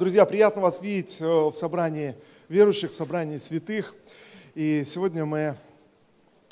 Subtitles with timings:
[0.00, 2.16] Друзья, приятно вас видеть э, в собрании
[2.48, 3.94] верующих, в собрании святых.
[4.54, 5.56] И сегодня мы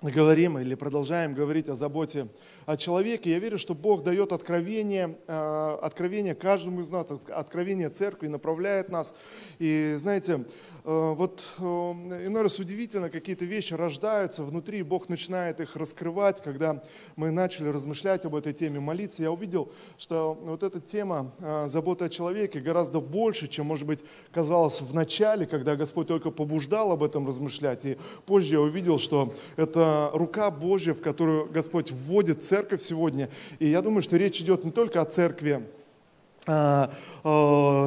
[0.02, 2.28] говорим или продолжаем говорить о заботе
[2.76, 3.30] человеке.
[3.30, 9.14] Я верю, что Бог дает откровение, э, откровение каждому из нас, откровение церкви, направляет нас.
[9.58, 10.44] И знаете,
[10.84, 16.42] э, вот э, иной раз удивительно, какие-то вещи рождаются внутри, Бог начинает их раскрывать.
[16.42, 16.82] Когда
[17.16, 21.32] мы начали размышлять об этой теме, молиться, я увидел, что вот эта тема
[21.68, 26.92] заботы о человеке гораздо больше, чем, может быть, казалось в начале, когда Господь только побуждал
[26.92, 27.86] об этом размышлять.
[27.86, 27.96] И
[28.26, 33.28] позже я увидел, что это рука Божья, в которую Господь вводит церковь сегодня.
[33.58, 35.66] И я думаю, что речь идет не только о церкви,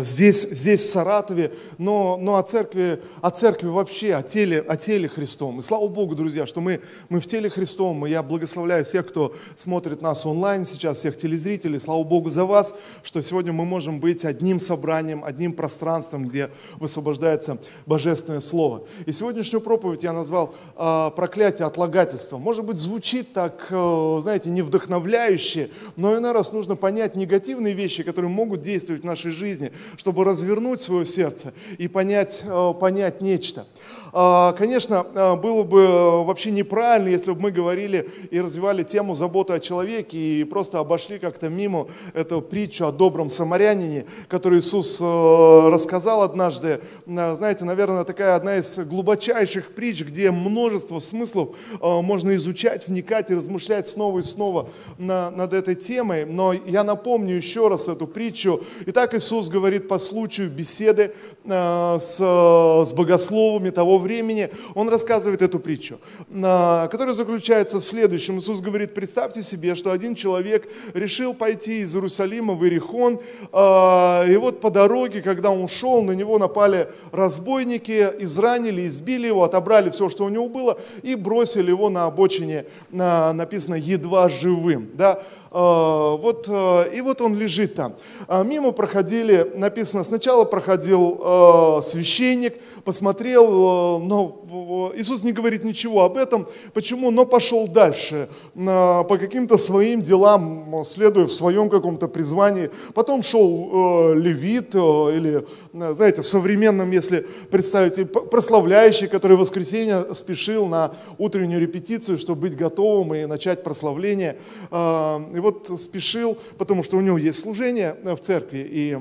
[0.03, 5.07] здесь, здесь в Саратове, но, но о, церкви, о церкви вообще, о теле, о теле
[5.07, 5.59] Христом.
[5.59, 8.05] И слава Богу, друзья, что мы, мы в теле Христом.
[8.05, 11.79] И я благословляю всех, кто смотрит нас онлайн сейчас, всех телезрителей.
[11.79, 17.57] Слава Богу за вас, что сегодня мы можем быть одним собранием, одним пространством, где высвобождается
[17.85, 18.84] Божественное Слово.
[19.05, 22.37] И сегодняшнюю проповедь я назвал э, «Проклятие отлагательства».
[22.37, 28.03] Может быть, звучит так, э, знаете, не вдохновляюще, но иной раз нужно понять негативные вещи,
[28.03, 33.21] которые могут могут действовать в нашей жизни, чтобы развернуть свое сердце и понять, э, понять
[33.21, 33.66] нечто.
[34.12, 39.54] А, конечно, э, было бы вообще неправильно, если бы мы говорили и развивали тему заботы
[39.54, 45.70] о человеке и просто обошли как-то мимо эту притчу о добром самарянине, которую Иисус э,
[45.70, 46.82] рассказал однажды.
[47.05, 53.88] Знаете, наверное, такая одна из глубочайших притч, где множество смыслов можно изучать, вникать и размышлять
[53.88, 56.26] снова и снова над этой темой.
[56.26, 58.61] Но я напомню еще раз эту притчу, притчу.
[58.87, 61.13] Итак, Иисус говорит по случаю беседы
[61.45, 64.50] э, с, с богословами того времени.
[64.75, 68.38] Он рассказывает эту притчу, э, которая заключается в следующем.
[68.38, 73.19] Иисус говорит, представьте себе, что один человек решил пойти из Иерусалима в Иерихон,
[73.53, 79.44] э, и вот по дороге, когда он шел, на него напали разбойники, изранили, избили его,
[79.44, 84.90] отобрали все, что у него было, и бросили его на обочине, написано, едва живым.
[84.94, 85.22] Да?
[85.51, 87.94] Вот, и вот он лежит там.
[88.34, 92.53] А, мимо проходили, написано, сначала проходил э, священник,
[92.86, 96.47] посмотрел, э, но Иисус не говорит ничего об этом.
[96.74, 97.12] Почему?
[97.12, 102.69] Но пошел дальше, по каким-то своим делам, следуя в своем каком-то призвании.
[102.94, 110.68] Потом шел э, левит, или, знаете, в современном, если представить, прославляющий, который в воскресенье спешил
[110.68, 114.38] на утреннюю репетицию, чтобы быть готовым и начать прославление.
[114.72, 118.98] И вот спешил, потому что у него есть служение в церкви, и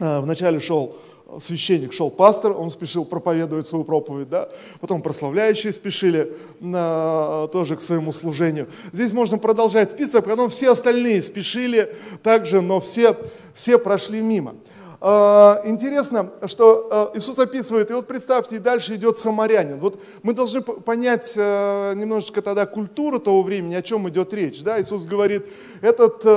[0.00, 0.96] э, вначале шел
[1.38, 4.48] священник, шел пастор, он спешил проповедовать свою проповедь, да?
[4.80, 8.68] потом прославляющие спешили на, тоже к своему служению.
[8.92, 13.16] Здесь можно продолжать список, потом все остальные спешили также, но все,
[13.54, 14.56] все прошли мимо.
[15.02, 19.78] А, интересно, что а, Иисус описывает, и вот представьте, и дальше идет самарянин.
[19.78, 24.62] Вот мы должны понять э, немножечко тогда культуру того времени, о чем идет речь.
[24.62, 24.78] Да?
[24.78, 25.46] Иисус говорит,
[25.80, 26.28] этот э,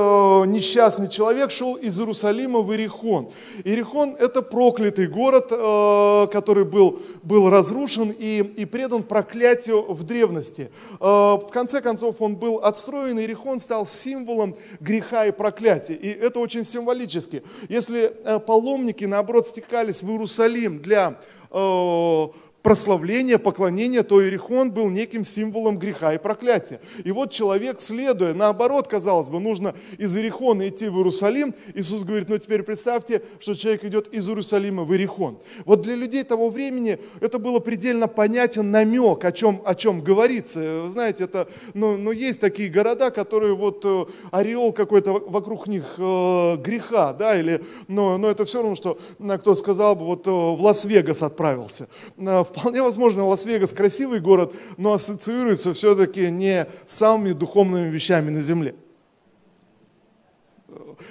[0.45, 3.29] несчастный человек шел из Иерусалима в Иерихон.
[3.65, 10.71] Иерихон– это проклятый город, э, который был, был разрушен и, и предан проклятию в древности.
[10.99, 15.95] В конце концов, он был отстроен, и Иерихон стал символом греха и проклятия.
[15.95, 17.43] И это очень символически.
[17.67, 18.15] Если
[18.53, 21.17] паломники, наоборот, стекались в Иерусалим для
[21.49, 22.27] э,
[22.63, 26.79] прославления, поклонения, то Иерихон был неким символом греха и проклятия.
[27.03, 31.53] И вот человек, следуя, наоборот, казалось бы, нужно из Иерихона идти в Иерусалим.
[31.75, 35.37] Иисус говорит, ну теперь представьте, что человек идет из Иерусалима в Иерихон.
[35.65, 40.89] Вот для людей того времени это было предельно понятен намек, о чем, о чем говорится.
[40.89, 46.57] Знаете, это, ну, ну есть такие города, которые вот э, ореол какой-то вокруг них э,
[46.57, 50.61] греха, да, или, но, но это все равно, что кто сказал бы, вот э, в
[50.61, 51.89] Лас-Вегас отправился.
[52.17, 58.29] Э, в Вполне возможно, Лас-Вегас красивый город, но ассоциируется все-таки не с самыми духовными вещами
[58.29, 58.75] на земле.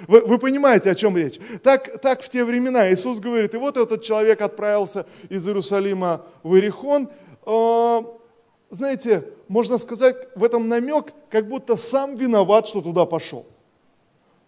[0.07, 1.39] Вы, вы понимаете, о чем речь?
[1.61, 6.55] Так, так в те времена Иисус говорит, и вот этот человек отправился из Иерусалима в
[6.55, 7.09] Иерихон.
[7.45, 8.01] Э,
[8.69, 13.45] знаете, можно сказать, в этом намек, как будто сам виноват, что туда пошел.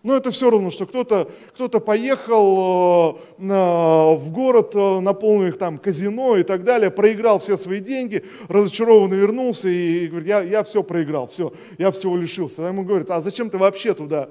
[0.05, 5.79] Но это все равно, что кто-то кто поехал э, в город, э, наполнил их там
[5.79, 10.83] казино и так далее, проиграл все свои деньги, разочарованно вернулся и говорит, я, я все
[10.83, 12.57] проиграл, все, я всего лишился.
[12.57, 14.29] Тогда ему говорят, а зачем ты вообще туда,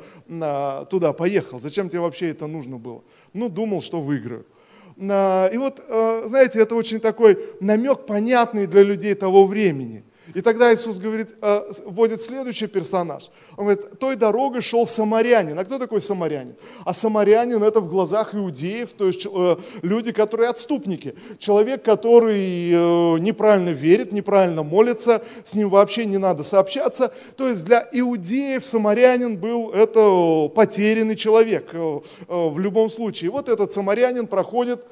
[0.90, 3.02] туда поехал, зачем тебе вообще это нужно было?
[3.32, 4.46] Ну, думал, что выиграю.
[4.96, 10.72] И вот, э, знаете, это очень такой намек понятный для людей того времени– И тогда
[10.72, 13.30] Иисус говорит, э, вводит следующий персонаж.
[13.56, 15.58] Он говорит, той дорогой шел самарянин.
[15.58, 16.54] А кто такой самарянин?
[16.84, 21.14] А самарянин это в глазах иудеев, то есть э, люди, которые отступники.
[21.38, 27.12] Человек, который э, неправильно верит, неправильно молится, с ним вообще не надо сообщаться.
[27.36, 31.72] То есть для иудеев самарянин был это потерянный человек
[32.28, 33.30] в любом случае.
[33.30, 34.86] Вот этот самарянин проходит,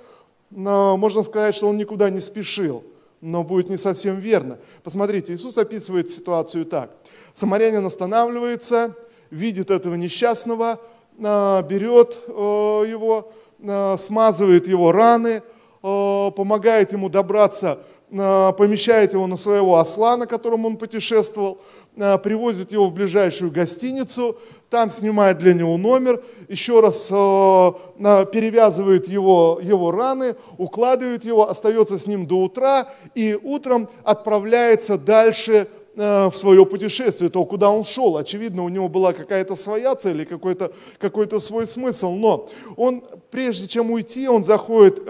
[0.50, 2.84] можно сказать, что он никуда не спешил
[3.22, 4.58] но будет не совсем верно.
[4.82, 6.90] Посмотрите, Иисус описывает ситуацию так.
[7.32, 8.94] Самарянин останавливается,
[9.30, 10.80] видит этого несчастного,
[11.22, 13.32] а, берет э, его,
[13.64, 15.42] а, смазывает его раны,
[15.82, 17.78] э, помогает ему добраться,
[18.12, 21.60] а, помещает его на своего осла, на котором он путешествовал,
[21.94, 24.38] привозит его в ближайшую гостиницу,
[24.70, 31.98] там снимает для него номер, еще раз э, перевязывает его, его раны, укладывает его, остается
[31.98, 38.16] с ним до утра и утром отправляется дальше в свое путешествие, то, куда он шел.
[38.16, 42.12] Очевидно, у него была какая-то своя цель и какой-то какой свой смысл.
[42.12, 45.02] Но он, прежде чем уйти, он заходит э,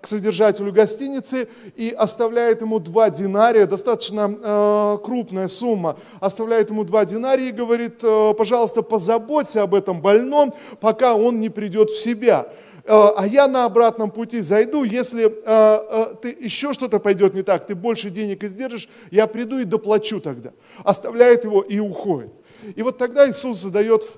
[0.00, 7.04] к содержателю гостиницы и оставляет ему два динария, достаточно э, крупная сумма, оставляет ему два
[7.04, 12.48] динария и говорит, э, пожалуйста, позаботься об этом больном, пока он не придет в себя.
[12.88, 17.42] Э, а я на обратном пути зайду, если э, э, ты, еще что-то пойдет не
[17.42, 20.52] так, ты больше денег издержишь, я приду и доплачу тогда.
[20.84, 22.32] Оставляет его и уходит.
[22.76, 24.08] И вот тогда Иисус задает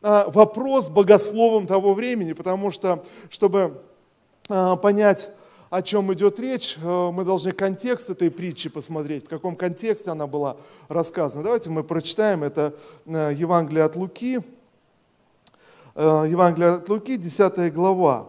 [0.00, 3.82] вопрос богословам того времени, потому что, чтобы
[4.46, 5.30] понять,
[5.70, 10.56] о чем идет речь, мы должны контекст этой притчи посмотреть, в каком контексте она была
[10.88, 11.42] рассказана.
[11.42, 12.74] Давайте мы прочитаем это
[13.06, 14.40] Евангелие от Луки,
[16.00, 18.28] Э, Евангелие от Луки, 10 глава,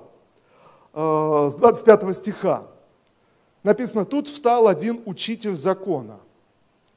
[0.91, 2.63] э, с 25 стиха.
[3.61, 6.17] Написано, тут встал один учитель закона.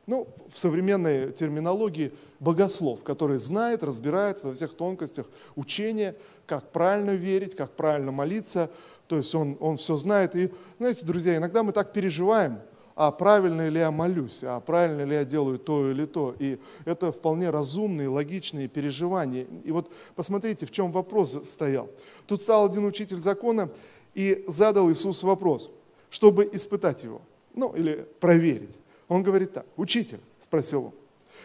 [0.07, 2.11] Ну, в современной терминологии
[2.41, 5.27] богослов, который знает, разбирается во всех тонкостях
[5.57, 6.17] учения,
[6.47, 8.71] как правильно верить, как правильно молиться.
[9.09, 10.35] То есть он, он все знает.
[10.35, 12.61] И, знаете, друзья, иногда мы так переживаем–
[12.95, 16.35] а правильно ли я молюсь, а правильно ли я делаю то или то.
[16.39, 19.47] И это вполне разумные, логичные переживания.
[19.65, 21.89] И вот посмотрите, в чем вопрос стоял.
[22.27, 23.71] Тут стал один учитель закона
[24.15, 25.71] и задал Иисусу вопрос,
[26.11, 27.23] чтобы испытать его,
[27.55, 28.77] ну или проверить.
[29.09, 30.93] Он говорит так, учитель, спросил он,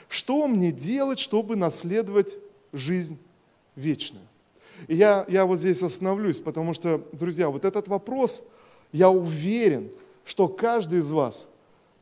[0.09, 2.37] что мне делать, чтобы наследовать
[2.73, 3.17] жизнь
[3.75, 4.25] вечную?
[4.87, 8.43] И я, я вот здесь остановлюсь, потому что, друзья, вот этот вопрос,
[8.91, 9.89] я уверен,
[10.27, 11.47] что каждый из вас,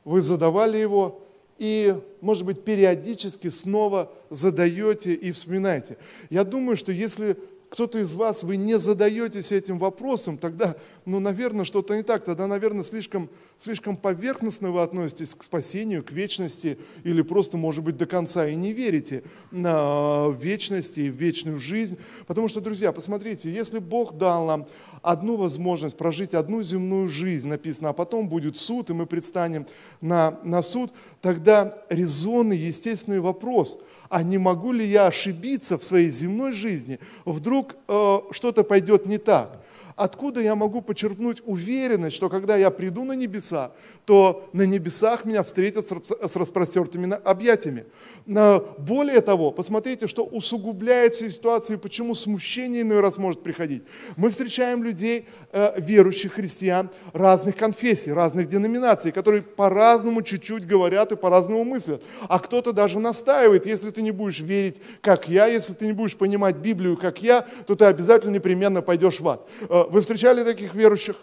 [0.03, 1.21] вы задавали его
[1.59, 5.97] и, может быть, периодически снова задаете и вспоминаете.
[6.31, 7.37] Я думаю, что если
[7.69, 10.75] кто-то из вас, вы не задаетесь этим вопросом, тогда,
[11.05, 12.23] ну, наверное, что-то не так.
[12.23, 17.97] Тогда, наверное, слишком, слишком поверхностно вы относитесь к спасению, к вечности, или просто, может быть,
[17.97, 21.97] до конца и не верите на вечность и вечную жизнь.
[22.27, 24.65] Потому что, друзья, посмотрите, если Бог дал нам
[25.01, 29.67] одну возможность прожить одну земную жизнь, написано, а потом будет суд, и мы предстанем
[30.01, 30.91] на, на суд,
[31.21, 33.79] тогда резонный, естественный вопрос–
[34.09, 39.17] а не могу ли я ошибиться в своей земной жизни, вдруг э, что-то пойдет не
[39.17, 39.61] так.
[39.95, 43.71] Откуда я могу почерпнуть уверенность, что когда я приду на небеса,
[44.05, 47.85] то на небесах меня встретят с распростертыми объятиями?
[48.25, 53.83] Более того, посмотрите, что усугубляется ситуация, почему смущение иной раз может приходить.
[54.17, 61.15] Мы встречаем людей, э, верующих христиан, разных конфессий, разных деноминаций, которые по-разному чуть-чуть говорят и
[61.15, 62.03] по-разному мыслят.
[62.27, 66.17] А кто-то даже настаивает, если ты не будешь верить, как я, если ты не будешь
[66.17, 70.73] понимать Библию, как я, то ты обязательно непременно пойдешь в ад э, вы встречали таких
[70.75, 71.17] верующих?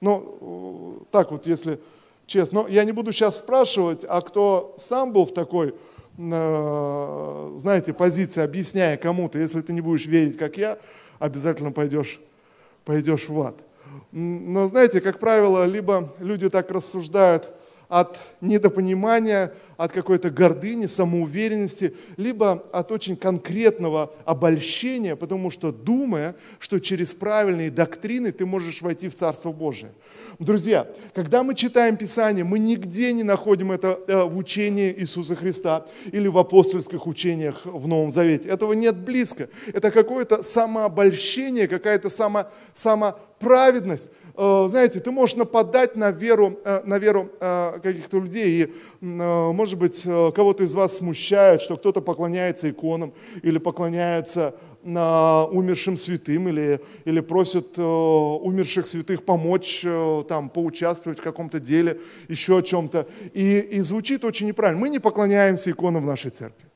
[0.00, 1.80] Ну, так вот, если
[2.26, 2.62] честно.
[2.62, 5.74] Но я не буду сейчас спрашивать, а кто сам был в такой,
[6.18, 10.78] э, знаете, позиции, объясняя кому-то, если ты не будешь верить, как я,
[11.18, 12.20] обязательно пойдешь,
[12.84, 13.56] пойдешь в ад.
[14.12, 17.48] Но знаете, как правило, либо люди так рассуждают
[17.88, 26.78] от недопонимания, от какой-то гордыни, самоуверенности, либо от очень конкретного обольщения, потому что думая, что
[26.78, 29.92] через правильные доктрины ты можешь войти в Царство Божие.
[30.40, 35.86] Друзья, когда мы читаем Писание, мы нигде не находим это э, в учении Иисуса Христа
[36.10, 38.48] или в апостольских учениях в Новом Завете.
[38.48, 39.48] Этого нет близко.
[39.72, 44.10] Это какое-то самообольщение, какая-то само, само праведность.
[44.36, 50.02] Э, знаете, ты можешь нападать на веру, э, на веру каких-то людей, и, может быть,
[50.02, 54.54] кого-то из вас смущает, что кто-то поклоняется иконам или поклоняется
[54.84, 59.84] умершим святым или, или просит умерших святых помочь,
[60.28, 63.08] там, поучаствовать в каком-то деле, еще о чем-то.
[63.32, 64.80] И, и звучит очень неправильно.
[64.80, 66.66] Мы не поклоняемся иконам в нашей церкви.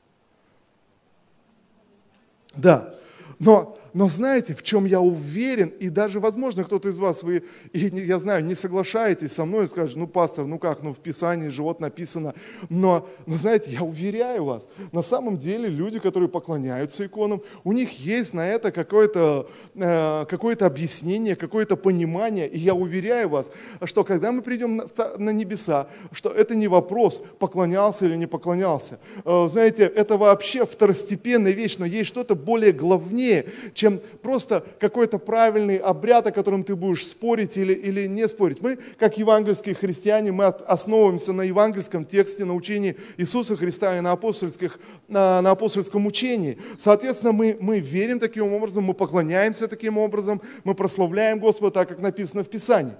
[2.55, 2.95] Да,
[3.37, 7.79] но но знаете, в чем я уверен, и даже, возможно, кто-то из вас, вы, и,
[7.79, 11.49] я знаю, не соглашаетесь со мной и скажете, ну, пастор, ну как, ну в Писании
[11.49, 12.33] же вот написано.
[12.69, 17.91] Но, но знаете, я уверяю вас, на самом деле люди, которые поклоняются иконам, у них
[17.99, 22.47] есть на это какое-то э, какое объяснение, какое-то понимание.
[22.47, 23.51] И я уверяю вас,
[23.83, 24.85] что когда мы придем на,
[25.17, 28.97] на небеса, что это не вопрос, поклонялся или не поклонялся.
[29.25, 35.77] Э, знаете, это вообще второстепенная вещь, но есть что-то более главнее, чем просто какой-то правильный
[35.77, 38.61] обряд, о котором ты будешь спорить или, или не спорить.
[38.61, 44.11] Мы, как евангельские христиане, мы основываемся на евангельском тексте, на учении Иисуса Христа и на,
[44.11, 46.57] апостольских, на, на апостольском учении.
[46.77, 51.99] Соответственно, мы, мы верим таким образом, мы поклоняемся таким образом, мы прославляем Господа так, как
[51.99, 52.93] написано в Писании.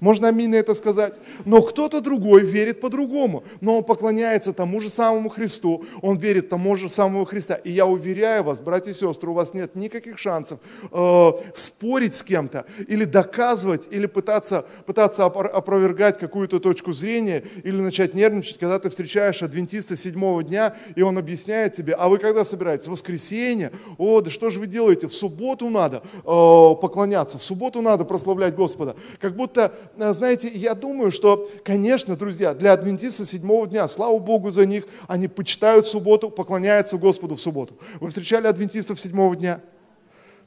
[0.00, 1.14] Можно аминь на это сказать.
[1.44, 3.44] Но кто-то другой верит по-другому.
[3.60, 5.84] Но он поклоняется тому же самому Христу.
[6.02, 7.54] Он верит тому же самому Христа.
[7.54, 10.58] И я уверяю вас, братья и сестры, у вас нет никаких шансов
[10.90, 18.14] э, спорить с кем-то или доказывать, или пытаться, пытаться опровергать какую-то точку зрения, или начать
[18.14, 22.88] нервничать, когда ты встречаешь адвентиста седьмого дня, и он объясняет тебе, а вы когда собираетесь?
[22.88, 23.72] В воскресенье?
[23.98, 25.08] О, да что же вы делаете?
[25.08, 28.96] В субботу надо э, поклоняться, в субботу надо прославлять Господа.
[29.20, 29.74] Как будто
[30.12, 35.28] знаете, я думаю, что, конечно, друзья, для адвентиста седьмого дня, слава Богу за них, они
[35.28, 37.74] почитают субботу, поклоняются Господу в субботу.
[38.00, 39.60] Вы встречали адвентистов седьмого дня?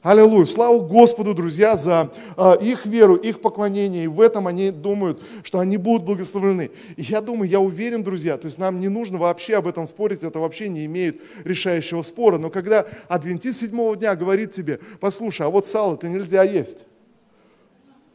[0.04, 0.44] Аллилуйя.
[0.44, 4.04] Слава Господу, друзья, за э, их веру, их поклонение.
[4.04, 6.70] И в этом они думают, что они будут благословлены.
[6.96, 10.22] И я думаю, я уверен, друзья, то есть нам не нужно вообще об этом спорить,
[10.22, 12.36] это вообще не имеет решающего спора.
[12.36, 16.84] Но когда адвентист седьмого дня говорит тебе, послушай, а вот сало-то нельзя есть,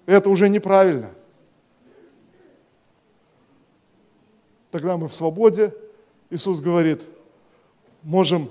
[0.05, 1.09] это уже неправильно.
[4.71, 5.73] Тогда мы в свободе.
[6.29, 7.01] Иисус говорит,
[8.03, 8.49] можем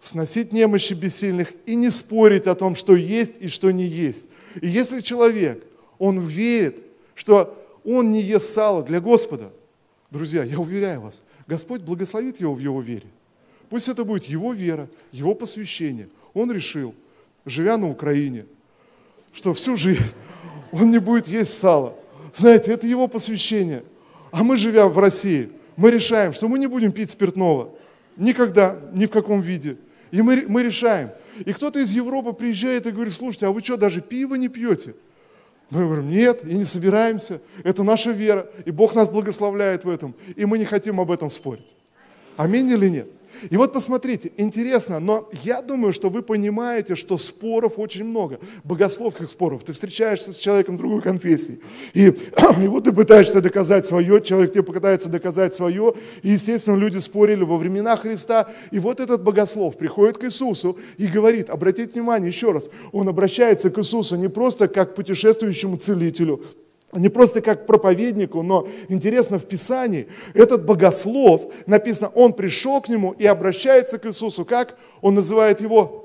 [0.00, 4.28] сносить немощи бессильных и не спорить о том, что есть и что не есть.
[4.60, 5.64] И если человек,
[5.98, 6.82] он верит,
[7.14, 9.52] что он не ест сало для Господа,
[10.10, 13.06] друзья, я уверяю вас, Господь благословит его в его вере.
[13.70, 16.08] Пусть это будет его вера, его посвящение.
[16.34, 16.94] Он решил,
[17.46, 18.44] живя на Украине,
[19.32, 20.02] что всю жизнь
[20.72, 21.94] он не будет есть сало.
[22.34, 23.84] Знаете, это его посвящение.
[24.32, 27.74] А мы, живя в России, мы решаем, что мы не будем пить спиртного.
[28.16, 29.76] Никогда, ни в каком виде.
[30.10, 31.10] И мы, мы решаем.
[31.44, 34.94] И кто-то из Европы приезжает и говорит, слушайте, а вы что, даже пиво не пьете?
[35.70, 37.40] Мы говорим, нет, и не собираемся.
[37.62, 40.14] Это наша вера, и Бог нас благословляет в этом.
[40.34, 41.74] И мы не хотим об этом спорить.
[42.36, 43.08] Аминь или нет?
[43.50, 49.28] И вот посмотрите, интересно, но я думаю, что вы понимаете, что споров очень много, богословских
[49.28, 49.64] споров.
[49.64, 51.60] Ты встречаешься с человеком другой конфессии,
[51.94, 52.06] и,
[52.62, 57.44] и вот ты пытаешься доказать свое, человек тебе пытается доказать свое, и, естественно, люди спорили
[57.44, 62.52] во времена Христа, и вот этот богослов приходит к Иисусу и говорит, обратите внимание еще
[62.52, 66.42] раз, он обращается к Иисусу не просто как к путешествующему целителю,
[66.92, 73.12] не просто как проповеднику, но интересно в Писании, этот богослов, написано, он пришел к нему
[73.12, 74.76] и обращается к Иисусу, как?
[75.00, 76.01] Он называет его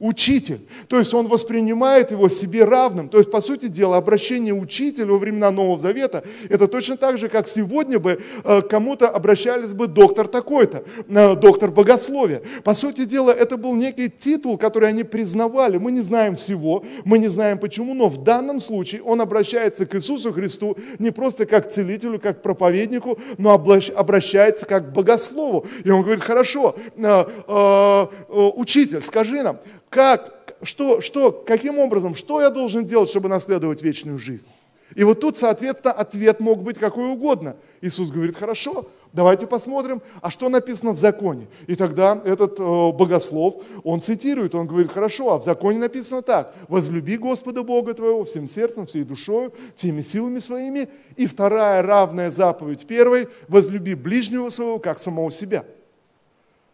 [0.00, 0.60] учитель.
[0.88, 3.08] То есть он воспринимает его себе равным.
[3.08, 7.28] То есть, по сути дела, обращение учителя во времена Нового Завета, это точно так же,
[7.28, 12.42] как сегодня бы э, кому-то обращались бы доктор такой-то, э, доктор богословия.
[12.62, 15.78] По сути дела, это был некий титул, который они признавали.
[15.78, 19.94] Мы не знаем всего, мы не знаем почему, но в данном случае он обращается к
[19.96, 25.66] Иисусу Христу не просто как целителю, как проповеднику, но обращается как к богослову.
[25.82, 28.06] И он говорит, хорошо, э,
[28.54, 29.58] учитель, скажи нам,
[29.88, 34.48] как, что, что, каким образом, что я должен делать, чтобы наследовать вечную жизнь?
[34.94, 37.56] И вот тут, соответственно, ответ мог быть какой угодно.
[37.82, 41.46] Иисус говорит, хорошо, давайте посмотрим, а что написано в законе.
[41.66, 46.54] И тогда этот э, богослов, он цитирует, он говорит, хорошо, а в законе написано так,
[46.68, 50.88] возлюби Господа Бога твоего всем сердцем, всей душой, всеми силами своими.
[51.16, 55.64] И вторая равная заповедь первой, возлюби ближнего своего, как самого себя.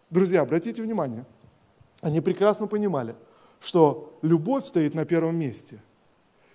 [0.09, 1.25] Друзья, обратите внимание,
[2.04, 3.14] они прекрасно понимали,
[3.61, 5.80] что любовь стоит на первом месте.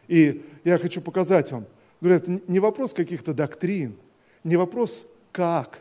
[0.07, 1.65] И я хочу показать вам,
[1.99, 3.97] друзья, это не вопрос каких-то доктрин,
[4.43, 5.79] не вопрос как,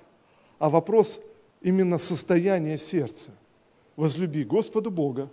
[0.58, 1.20] а вопрос
[1.60, 3.32] именно состояния сердца.
[3.94, 5.28] Возлюби Господа Бога,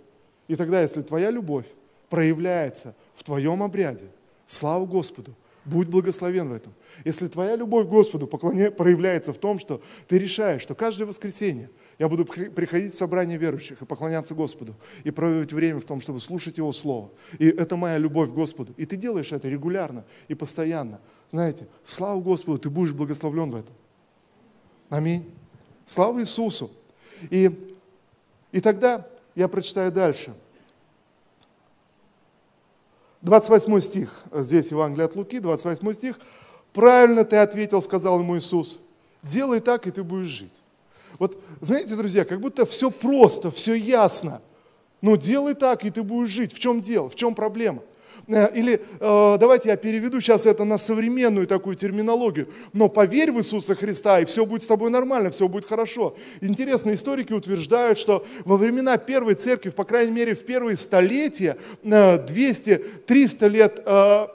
[0.48, 1.66] и тогда, если твоя любовь
[2.10, 4.08] проявляется в твоем обряде,
[4.44, 5.32] слава Господу,
[5.66, 6.72] будь благословен в этом.
[7.04, 12.08] Если твоя любовь к Господу проявляется в том, что ты решаешь, что каждое воскресенье я
[12.08, 16.58] буду приходить в собрание верующих и поклоняться Господу, и проводить время в том, чтобы слушать
[16.58, 17.10] Его Слово.
[17.38, 18.72] И это моя любовь к Господу.
[18.76, 21.00] И ты делаешь это регулярно и постоянно.
[21.28, 23.74] Знаете, слава Господу, ты будешь благословлен в этом.
[24.88, 25.28] Аминь.
[25.84, 26.70] Слава Иисусу.
[27.30, 27.50] И,
[28.52, 30.34] и тогда я прочитаю дальше.
[33.26, 36.20] 28 стих, здесь Евангелие от Луки, 28 стих.
[36.72, 38.78] «Правильно ты ответил, сказал ему Иисус,
[39.24, 40.54] делай так, и ты будешь жить».
[41.18, 44.42] Вот знаете, друзья, как будто все просто, все ясно.
[45.00, 46.52] Ну, делай так, и ты будешь жить.
[46.52, 47.10] В чем дело?
[47.10, 47.82] В чем проблема?
[48.28, 52.48] Э, или э, давайте я переведу сейчас это на современную такую терминологию.
[52.72, 56.16] Но поверь в Иисуса Христа, и все будет с тобой нормально, все будет хорошо.
[56.40, 62.86] Интересно, историки утверждают, что во времена первой церкви, по крайней мере в первые столетия, 200-300
[63.08, 63.84] э, лет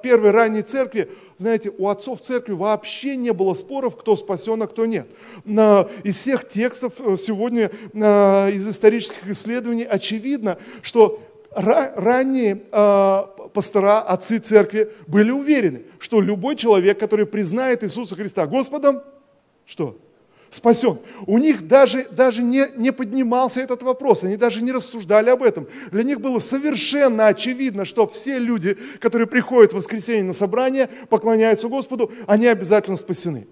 [0.01, 4.85] первой ранней церкви, знаете, у отцов церкви вообще не было споров, кто спасен, а кто
[4.85, 5.07] нет.
[5.45, 11.19] Из всех текстов сегодня, из исторических исследований, очевидно, что
[11.53, 19.01] ранние э, пастора, отцы церкви были уверены, что любой человек, который признает Иисуса Христа Господом,
[19.65, 19.97] что?
[20.49, 20.99] Спасен.
[21.27, 25.67] У них даже, даже не, не поднимался этот вопрос, они даже не рассуждали об этом.
[25.91, 31.69] Для них было совершенно очевидно, что все люди, которые приходят в воскресенье на собрание, поклоняются
[31.69, 33.47] Господу, они обязательно спасены.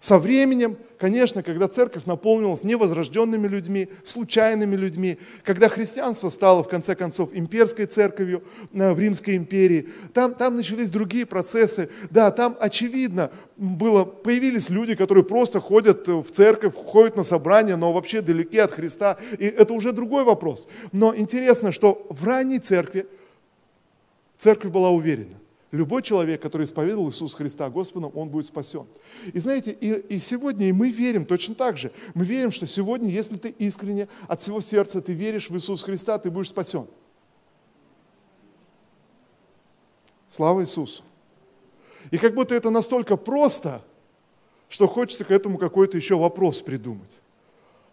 [0.00, 6.94] Со временем, конечно, когда церковь наполнилась невозрожденными людьми, случайными людьми, когда христианство стало, в конце
[6.94, 8.42] концов, имперской церковью
[8.72, 11.90] э, в Римской империи, там, там начались другие процессы.
[12.08, 17.92] Да, там, очевидно, было, появились люди, которые просто ходят в церковь, ходят на собрания, но
[17.92, 19.18] вообще далеки от Христа.
[19.38, 20.66] И это уже другой вопрос.
[20.92, 23.06] Но интересно, что в ранней церкви
[24.38, 25.39] церковь была уверена.
[25.70, 28.86] Любой человек, который исповедовал Иисуса Христа Господом, он будет спасен.
[29.32, 31.92] И знаете, и, и сегодня и мы верим точно так же.
[32.14, 36.18] Мы верим, что сегодня, если ты искренне от всего сердца ты веришь в Иисуса Христа,
[36.18, 36.88] ты будешь спасен.
[40.28, 41.04] Слава Иисусу.
[42.10, 43.82] И как будто это настолько просто,
[44.68, 47.20] что хочется к этому какой-то еще вопрос придумать.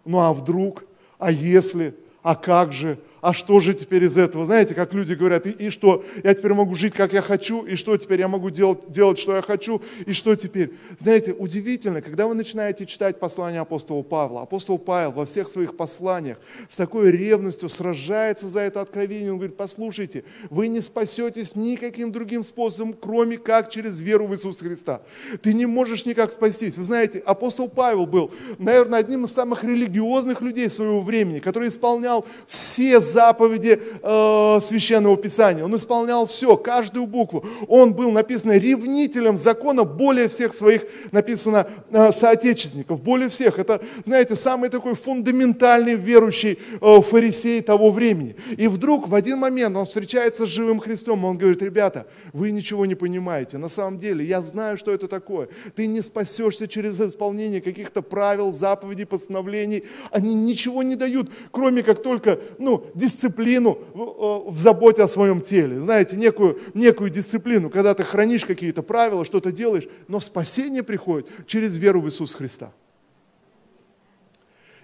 [0.04, 0.84] Ну а вдруг,
[1.20, 4.46] а если, а как же, а что же теперь из этого?
[4.46, 7.76] Знаете, как люди говорят, и, и что, я теперь могу жить, как я хочу, и
[7.76, 10.74] что теперь я могу делать, делать, что я хочу, и что теперь?
[10.98, 16.38] Знаете, удивительно, когда вы начинаете читать послание апостола Павла, апостол Павел во всех своих посланиях
[16.70, 22.44] с такой ревностью сражается за это откровение, он говорит, послушайте, вы не спасетесь никаким другим
[22.44, 25.02] способом, кроме как через веру в Иисуса Христа.
[25.42, 26.78] Ты не можешь никак спастись.
[26.78, 32.26] Вы знаете, апостол Павел был, наверное, одним из самых религиозных людей своего времени, который исполнял
[32.48, 35.64] все заповеди э, Священного Писания.
[35.64, 37.46] Он исполнял все, каждую букву.
[37.68, 43.02] Он был, написано, ревнителем закона более всех своих, написано, э, соотечественников.
[43.02, 43.60] Более всех.
[43.60, 48.36] Это, знаете, самый такой фундаментальный верующий э, фарисей того времени.
[48.58, 52.86] И вдруг в один момент он встречается с живым Христом, он говорит, ребята, вы ничего
[52.86, 53.58] не понимаете.
[53.58, 55.50] На самом деле, я знаю, что это такое.
[55.76, 59.84] Ты не спасешься через исполнение каких-то правил, заповедей, постановлений.
[60.12, 65.82] Они ничего не дают, кроме как только, ну, дисциплину в э, заботе о своем теле.
[65.82, 71.78] Знаете, некую, некую дисциплину, когда ты хранишь какие-то правила, что-то делаешь, но спасение приходит через
[71.78, 72.72] веру в Иисуса Христа.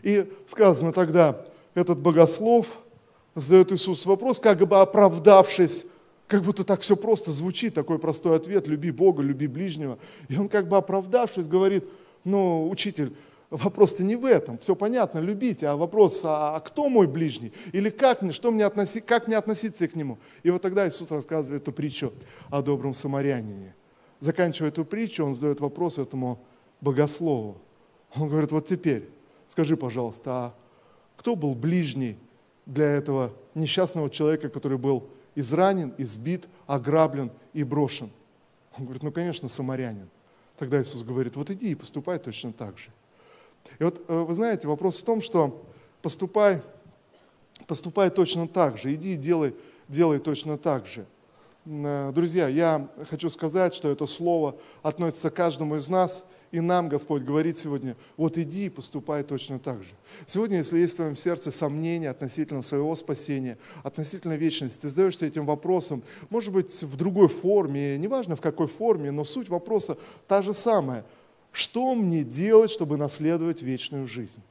[0.04, 2.80] И сказано тогда, этот богослов
[3.36, 5.88] задает Иисус вопрос, как бы оправдавшись,
[6.28, 9.98] как будто так все просто звучит, такой простой ответ, люби Бога, люби ближнего.
[10.30, 11.86] И он как бы оправдавшись говорит,
[12.24, 13.14] ну, учитель,
[13.54, 17.54] Вопрос-то не в этом, все понятно, любите, а вопрос, а, а кто мой ближний?
[17.72, 20.18] Или как мне, что мне относи, как мне относиться к нему?
[20.42, 22.14] И вот тогда Иисус рассказывает эту притчу
[22.50, 23.76] о добром самарянине.
[24.20, 26.40] Заканчивая эту притчу, он задает вопрос этому
[26.82, 27.58] богослову.
[28.16, 29.08] Он говорит, вот теперь,
[29.46, 30.54] скажи, пожалуйста, а
[31.16, 32.18] кто был ближний
[32.66, 38.10] для этого несчастного человека, который был изранен, избит, ограблен и брошен?
[38.76, 40.10] Он говорит, ну, конечно, самарянин.
[40.58, 42.90] Тогда Иисус говорит, вот иди и поступай точно так же.
[43.80, 45.66] И вот э, вы знаете, вопрос в том, что
[46.02, 46.62] поступай,
[47.68, 49.56] поступай точно так же, иди и делай,
[49.88, 51.06] делай точно так же.
[51.66, 56.88] Э, друзья, я хочу сказать, что это слово относится к каждому из нас, и нам
[56.88, 59.90] Господь говорит сегодня, вот иди и поступай точно так же.
[60.28, 65.48] Сегодня, если есть в твоем сердце сомнения относительно своего спасения, относительно вечности, ты задаешься этим
[65.48, 69.98] вопросом, может быть, в другой форме, неважно в какой форме, но суть вопроса
[70.28, 71.06] та же самая–
[71.54, 74.42] что мне делать, чтобы наследовать вечную жизнь?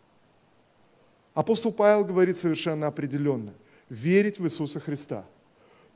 [1.34, 3.52] Апостол Павел говорит совершенно определенно.
[3.88, 5.26] Верить в Иисуса Христа.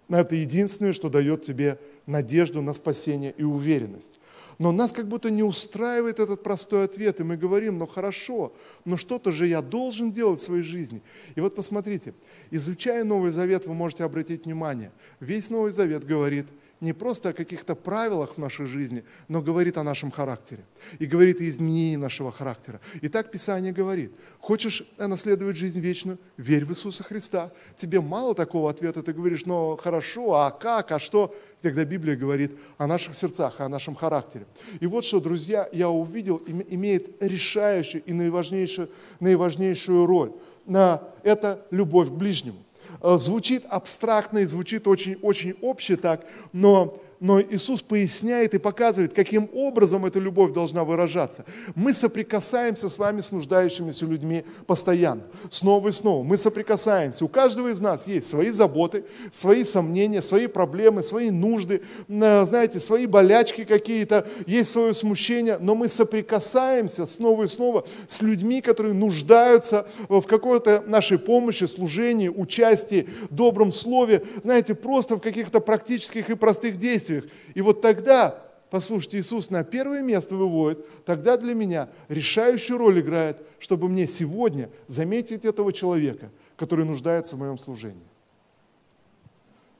[0.08, 4.18] Это единственное, что дает тебе надежду на спасение и уверенность.
[4.58, 8.52] Но нас как будто не устраивает этот простой ответ, и мы говорим, ну хорошо,
[8.84, 11.02] но что-то же я должен делать в своей жизни.
[11.36, 12.14] И вот посмотрите,
[12.50, 14.90] изучая Новый Завет, вы можете обратить внимание,
[15.20, 16.46] весь Новый Завет говорит–
[16.80, 20.64] не просто о каких-то правилах в нашей жизни, но говорит о нашем характере.
[20.98, 22.80] И говорит о изменении нашего характера.
[23.00, 24.12] И так Писание говорит.
[24.40, 26.18] Хочешь наследовать жизнь вечную?
[26.36, 27.50] Верь в Иисуса Христа.
[27.76, 29.02] Тебе мало такого ответа.
[29.02, 31.34] Ты говоришь, ну хорошо, а как, а что?
[31.62, 34.46] Тогда Библия говорит о наших сердцах, о нашем характере.
[34.78, 40.32] И вот что, друзья, я увидел, имеет решающую и наиважнейшую, наиважнейшую роль.
[40.66, 42.58] Это любовь к ближнему.
[43.00, 49.14] Э, звучит абстрактно и звучит очень, очень обще так, но но Иисус поясняет и показывает,
[49.14, 51.44] каким образом эта любовь должна выражаться.
[51.74, 56.22] Мы соприкасаемся с вами, с нуждающимися людьми постоянно, снова и снова.
[56.22, 57.24] Мы соприкасаемся.
[57.24, 63.06] У каждого из нас есть свои заботы, свои сомнения, свои проблемы, свои нужды, знаете, свои
[63.06, 69.86] болячки какие-то, есть свое смущение, но мы соприкасаемся снова и снова с людьми, которые нуждаются
[70.08, 76.76] в какой-то нашей помощи, служении, участии, добром слове, знаете, просто в каких-то практических и простых
[76.76, 77.24] действиях действиях.
[77.54, 83.38] И вот тогда, послушайте, Иисус на первое место выводит, тогда для меня решающую роль играет,
[83.58, 88.06] чтобы мне сегодня заметить этого человека, который нуждается в моем служении.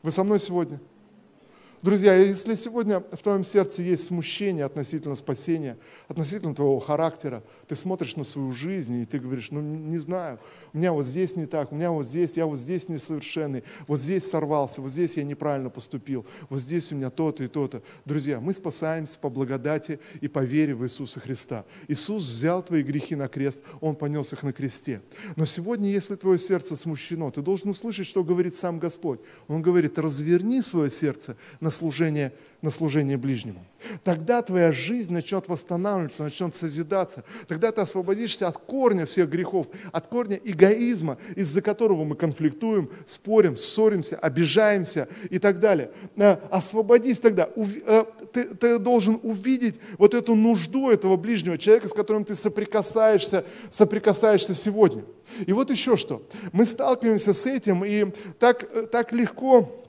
[0.03, 0.81] Вы со мной сегодня?
[1.83, 5.77] Друзья, если сегодня в твоем сердце есть смущение относительно спасения,
[6.09, 10.41] относительно твоего характера, ты смотришь на свою жизнь и ты говоришь, ну не знаю,
[10.73, 14.01] у меня вот здесь не так, у меня вот здесь, я вот здесь несовершенный, вот
[14.01, 17.83] здесь сорвался, вот здесь я неправильно поступил, вот здесь у меня то-то и то-то.
[18.07, 21.67] Друзья, мы спасаемся по благодати и по вере в Иисуса Христа.
[21.89, 25.03] Иисус взял твои грехи на крест, Он понес их на кресте.
[25.37, 29.21] Но сегодня, если твое сердце смущено, ты должен услышать, что говорит сам Господь.
[29.47, 33.65] Он говорит, разверни свое сердце на служение, на служение ближнему.
[34.03, 37.23] Тогда твоя жизнь начнет восстанавливаться, начнет созидаться.
[37.47, 43.57] Тогда ты освободишься от корня всех грехов, от корня эгоизма, из-за которого мы конфликтуем, спорим,
[43.57, 45.91] ссоримся, обижаемся и так далее.
[46.17, 47.49] Э, освободись тогда.
[47.55, 53.45] Э, ты, ты должен увидеть вот эту нужду этого ближнего человека, с которым ты соприкасаешься,
[53.69, 55.05] соприкасаешься сегодня.
[55.47, 56.27] И вот еще что.
[56.53, 58.07] Мы сталкиваемся с этим, и
[58.39, 59.86] так, э, так легко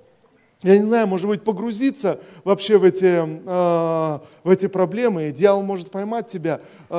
[0.63, 5.62] я не знаю, может быть, погрузиться вообще в эти, э, в эти проблемы, и дьявол
[5.62, 6.93] может поймать тебя э,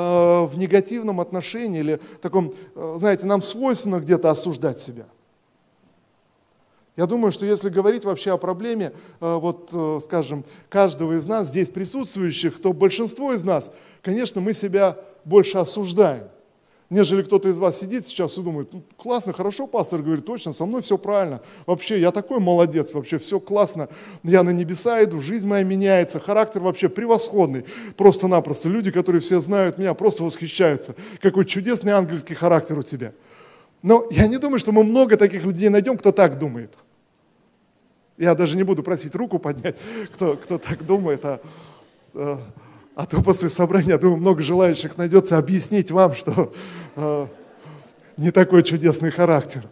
[0.44, 5.07] в негативном отношении или таком, э, знаете, нам свойственно где-то осуждать себя.
[6.97, 9.71] Я думаю, что если говорить вообще о проблеме, вот,
[10.03, 13.71] скажем, каждого из нас, здесь присутствующих, то большинство из нас,
[14.03, 16.25] конечно, мы себя больше осуждаем
[16.90, 20.64] нежели кто-то из вас сидит сейчас и думает, ну, классно, хорошо, пастор говорит, точно, со
[20.64, 23.88] мной все правильно, вообще я такой молодец, вообще все классно,
[24.22, 27.64] я на небеса иду, жизнь моя меняется, характер вообще превосходный,
[27.96, 28.68] просто-напросто.
[28.68, 33.12] Люди, которые все знают меня, просто восхищаются, какой чудесный ангельский характер у тебя.
[33.83, 36.72] Но я не думаю, что мы много таких людей найдем, кто так думает.
[38.16, 39.77] Я даже не буду просить руку поднять,
[40.12, 41.40] кто, кто так думает, а,
[42.14, 42.40] а
[42.98, 46.52] а то после собрания, я думаю, много желающих найдется объяснить вам, что
[46.96, 47.26] э,
[48.16, 49.68] не такой чудесный характер.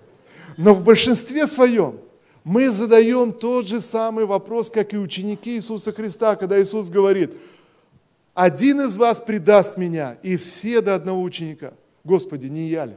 [0.56, 1.98] Но в большинстве своем
[2.44, 7.32] мы задаем тот же самый вопрос, как и ученики Иисуса Христа, когда Иисус говорит,
[8.32, 11.72] один из вас предаст меня, и все до одного ученика.
[12.04, 12.94] Господи, не я ли?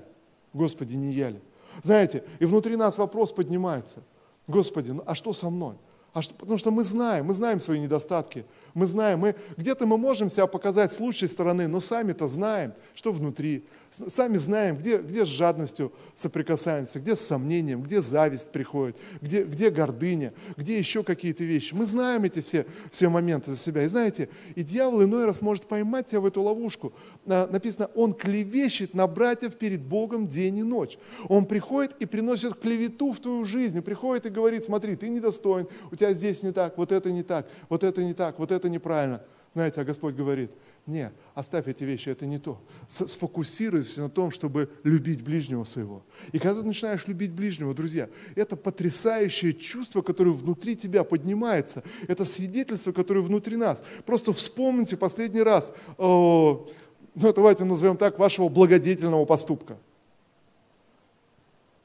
[0.53, 1.39] Господи, не я ли?
[1.81, 4.03] Знаете, и внутри нас вопрос поднимается.
[4.45, 5.73] Господи, ну а что со мной?
[6.13, 9.97] А что, потому что мы знаем, мы знаем свои недостатки, мы знаем, мы, где-то мы
[9.97, 13.63] можем себя показать с лучшей стороны, но сами-то знаем, что внутри.
[13.89, 19.71] Сами знаем, где, где с жадностью соприкасаемся, где с сомнением, где зависть приходит, где, где
[19.71, 21.73] гордыня, где еще какие-то вещи.
[21.73, 23.83] Мы знаем эти все, все моменты за себя.
[23.83, 26.93] И знаете, и дьявол иной раз может поймать тебя в эту ловушку.
[27.25, 30.99] Написано, он клевещет на братьев перед Богом день и ночь.
[31.27, 35.95] Он приходит и приносит клевету в твою жизнь, приходит и говорит, смотри, ты недостоин, у
[35.95, 39.23] тебя здесь не так, вот это не так, вот это не так, вот это неправильно.
[39.55, 40.51] Знаете, а Господь говорит,
[40.89, 42.61] не, оставь эти вещи, это не то.
[42.87, 46.03] Сфокусируйся на том, чтобы любить ближнего своего.
[46.33, 51.83] И когда ты начинаешь любить ближнего, друзья, это потрясающее чувство, которое внутри тебя поднимается.
[52.07, 53.83] Это свидетельство, которое внутри нас.
[54.05, 56.67] Просто вспомните последний раз, ну
[57.15, 59.77] давайте назовем так, вашего благодетельного поступка.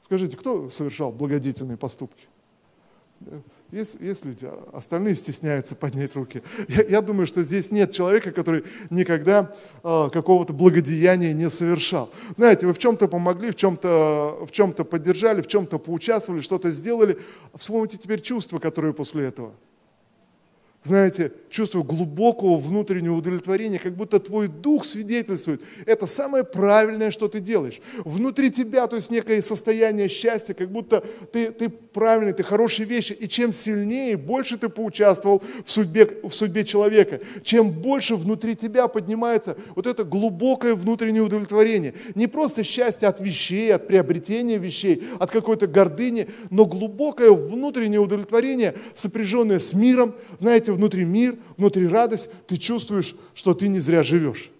[0.01, 2.27] Скажите, кто совершал благодетельные поступки?
[3.75, 6.41] Есть, есть люди, а остальные стесняются поднять руки.
[6.69, 12.09] Я, я думаю, что здесь нет человека, который никогда э, какого-то благодеяния не совершал.
[12.37, 17.19] Знаете, вы в чем-то помогли, в чем-то в чем-то поддержали, в чем-то поучаствовали, что-то сделали.
[17.53, 19.53] Вспомните теперь чувства, которые после этого–
[20.85, 25.61] знаете, чувство глубокого внутреннего удовлетворения, как будто твой дух свидетельствует.
[25.87, 27.81] Это самое правильное, что ты делаешь.
[28.03, 33.13] Внутри тебя, то есть некое состояние счастья, как будто ты, ты правильный, ты хорошие вещи.
[33.13, 38.87] И чем сильнее, больше ты поучаствовал в судьбе, в судьбе человека, чем больше внутри тебя
[38.87, 41.95] поднимается вот это глубокое внутреннее удовлетворение.
[42.13, 48.75] Не просто счастье от вещей, от приобретения вещей, от какой-то гордыни, но глубокое внутреннее удовлетворение,
[48.93, 54.51] сопряженное с миром, знаете, внутри мир, внутри радость, ты чувствуешь, что ты не зря живешь.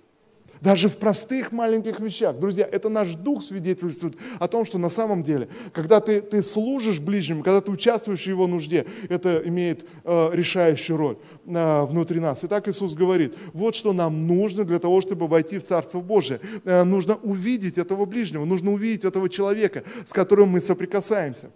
[0.62, 2.40] Даже в простых маленьких вещах.
[2.40, 7.00] Друзья, это наш дух свидетельствует о том, что на самом деле, когда ты, ты служишь
[7.00, 12.44] ближнему, когда ты участвуешь в его нужде, это имеет э, решающую роль э, внутри нас.
[12.44, 16.40] И так Иисус говорит, вот что нам нужно для того, чтобы войти в Царство Божие.
[16.64, 21.52] Э, нужно увидеть этого ближнего, нужно увидеть этого человека, с которым мы соприкасаемся.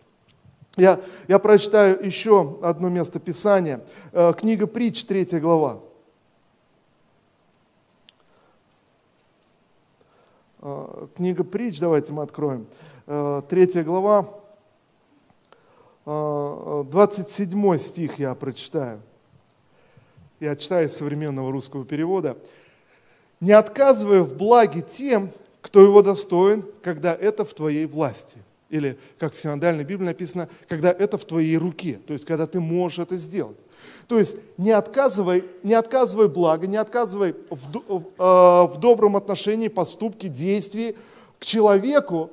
[0.78, 3.86] Я, я прочитаю еще одно место Писания.
[4.12, 5.82] Э, книга Притч, 3 глава.
[10.62, 12.68] Э, книга Притч, давайте мы откроем.
[13.06, 13.14] 3
[13.50, 14.36] э, глава,
[16.06, 19.02] 27 стих я прочитаю.
[20.40, 22.38] Я читаю из современного русского перевода.
[23.42, 28.38] «Не отказывая в благе тем, кто его достоин, когда это в твоей власти».
[28.70, 32.60] Или, как в синодальной Библии написано, когда это в твоей руке, то есть когда ты
[32.60, 33.58] можешь это сделать.
[34.08, 39.70] То есть не отказывай, не отказывай благо, не отказывай в, в, э, в добром отношении,
[39.70, 40.96] поступке, действии
[41.40, 42.30] к человеку,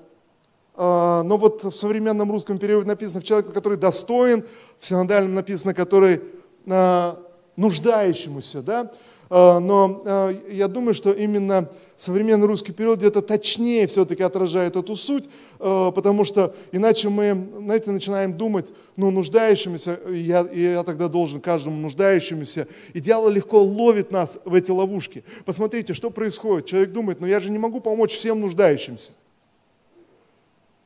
[0.74, 4.44] э, но вот в современном русском переводе написано в человеку, который достоин,
[4.78, 6.20] в синодальном написано, который
[6.66, 7.14] э,
[7.56, 8.92] нуждающемуся, да,
[9.28, 15.28] но я думаю, что именно современный русский перевод где-то точнее все-таки отражает эту суть,
[15.58, 21.76] э, потому что иначе мы, знаете, начинаем думать, ну, нуждающимися, я, я тогда должен каждому
[21.76, 25.24] нуждающемуся, и дьявол легко ловит нас в эти ловушки.
[25.44, 26.66] Посмотрите, что происходит.
[26.66, 29.12] Человек думает, ну, я же не могу помочь всем нуждающимся.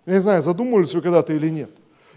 [0.07, 1.71] Я не знаю, задумывались вы когда-то или нет.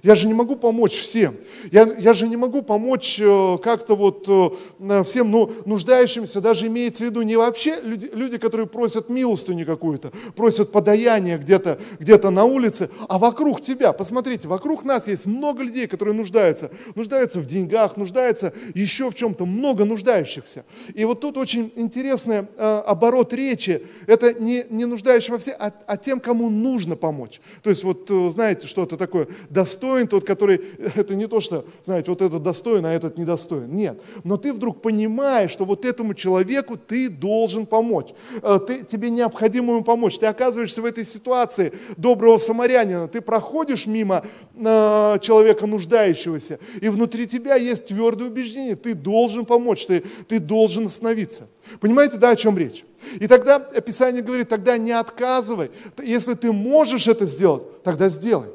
[0.04, 1.38] Я же не могу помочь всем.
[1.72, 7.06] Я, я же не могу помочь э, как-то вот э, всем ну, нуждающимся, даже имеется
[7.06, 12.44] в виду не вообще люди, люди которые просят милостыню какую-то, просят подаяние где-то где на
[12.44, 13.94] улице, а вокруг тебя.
[13.94, 16.70] Посмотрите, вокруг нас есть много людей, которые нуждаются.
[16.96, 20.66] Нуждаются в деньгах, нуждаются еще в чем-то, много нуждающихся.
[20.94, 23.88] И вот тут очень интересный э, оборот речи.
[24.06, 27.40] Это не, не нуждающим а, а тем, кому нужно помочь.
[27.62, 30.62] То есть вот знаете, что-то такое достойное достоин, тот, который,
[30.96, 33.76] это не то, что, знаете, вот этот достоин, а этот недостоин.
[33.76, 34.02] Нет.
[34.24, 38.14] Но ты вдруг понимаешь, что вот этому человеку ты должен помочь.
[38.42, 40.18] Э, ты, тебе необходимо ему помочь.
[40.18, 43.08] Ты оказываешься в этой ситуации доброго самарянина.
[43.08, 44.24] Ты проходишь мимо
[44.56, 48.76] э, человека нуждающегося, и внутри тебя есть твердое убеждение.
[48.76, 51.48] Ты должен помочь, ты, ты должен остановиться.
[51.80, 52.84] Понимаете, да, о чем речь?
[53.20, 55.72] И тогда Писание говорит, тогда не отказывай.
[56.02, 58.50] Если ты можешь это сделать, тогда сделай.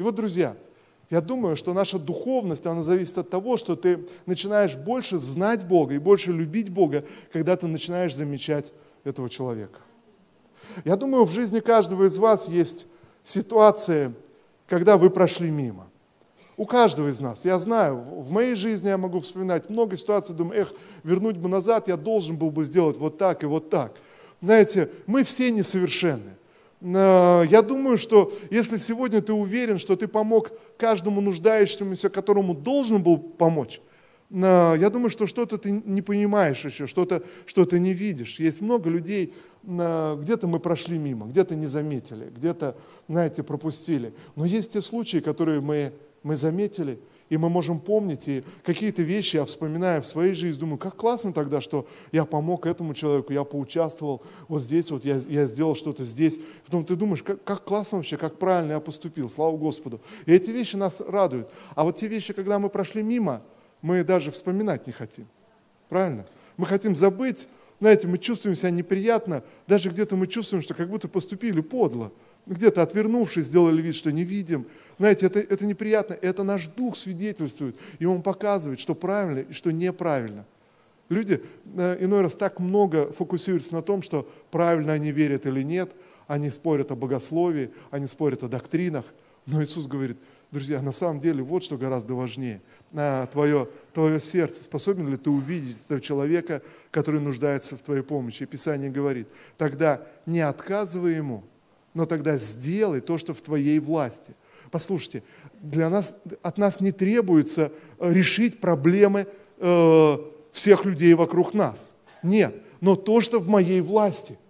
[0.00, 0.56] И вот, друзья,
[1.10, 5.92] я думаю, что наша духовность, она зависит от того, что ты начинаешь больше знать Бога
[5.92, 8.72] и больше любить Бога, когда ты начинаешь замечать
[9.04, 9.78] этого человека.
[10.86, 12.86] Я думаю, в жизни каждого из вас есть
[13.22, 14.14] ситуации,
[14.66, 15.86] когда вы прошли мимо.
[16.56, 17.44] У каждого из нас.
[17.44, 20.72] Я знаю, в моей жизни я могу вспоминать много ситуаций, думаю, эх,
[21.04, 23.92] вернуть бы назад, я должен был бы сделать вот так и вот так.
[24.40, 26.39] Знаете, мы все несовершенны.
[26.80, 33.18] Я думаю, что если сегодня ты уверен, что ты помог каждому нуждающемуся, которому должен был
[33.18, 33.80] помочь,
[34.30, 38.38] я думаю, что что-то ты не понимаешь еще, что-то что не видишь.
[38.38, 42.76] Есть много людей, где-то мы прошли мимо, где-то не заметили, где-то,
[43.08, 44.14] знаете, пропустили.
[44.36, 46.98] Но есть те случаи, которые мы, мы заметили,
[47.30, 51.32] и мы можем помнить, и какие-то вещи я вспоминаю в своей жизни, думаю, как классно
[51.32, 56.02] тогда, что я помог этому человеку, я поучаствовал вот здесь, вот я, я сделал что-то
[56.02, 56.40] здесь.
[56.66, 60.00] Потом ты думаешь, как, как классно вообще, как правильно я поступил, слава Господу.
[60.26, 61.48] И эти вещи нас радуют.
[61.76, 63.42] А вот те вещи, когда мы прошли мимо,
[63.80, 65.26] мы даже вспоминать не хотим.
[65.88, 66.26] Правильно?
[66.56, 67.46] Мы хотим забыть,
[67.78, 72.10] знаете, мы чувствуем себя неприятно, даже где-то мы чувствуем, что как будто поступили подло
[72.50, 74.66] где-то отвернувшись, сделали вид, что не видим.
[74.98, 79.70] Знаете, это, это неприятно, это наш дух свидетельствует, и он показывает, что правильно и что
[79.70, 80.44] неправильно.
[81.08, 81.42] Люди
[81.76, 85.92] э, иной раз так много фокусируются на том, что правильно они верят или нет,
[86.26, 89.04] они спорят о богословии, они спорят о доктринах,
[89.46, 90.18] но Иисус говорит,
[90.50, 92.60] Друзья, на самом деле вот что гораздо важнее.
[92.92, 94.64] А, твое, твое сердце.
[94.64, 98.42] Способен ли ты увидеть этого человека, который нуждается в твоей помощи?
[98.42, 101.44] И Писание говорит, тогда не отказывай ему,
[101.94, 104.34] но тогда сделай то, что в твоей власти.
[104.70, 105.22] Послушайте,
[105.60, 109.26] для нас, от нас не требуется решить проблемы
[109.58, 110.18] э,
[110.52, 111.92] всех людей вокруг нас.
[112.22, 114.38] Нет, но то, что в моей власти–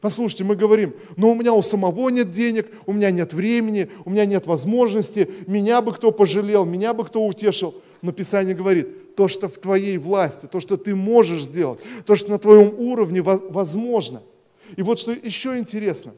[0.00, 4.10] Послушайте, мы говорим, но у меня у самого нет денег, у меня нет времени, у
[4.10, 7.74] меня нет возможности, меня бы кто пожалел, меня бы кто утешил.
[8.00, 12.30] Но Писание говорит, то, что в твоей власти, то, что ты можешь сделать, то, что
[12.30, 14.22] на твоем уровне возможно.
[14.76, 16.14] И вот что еще интересно.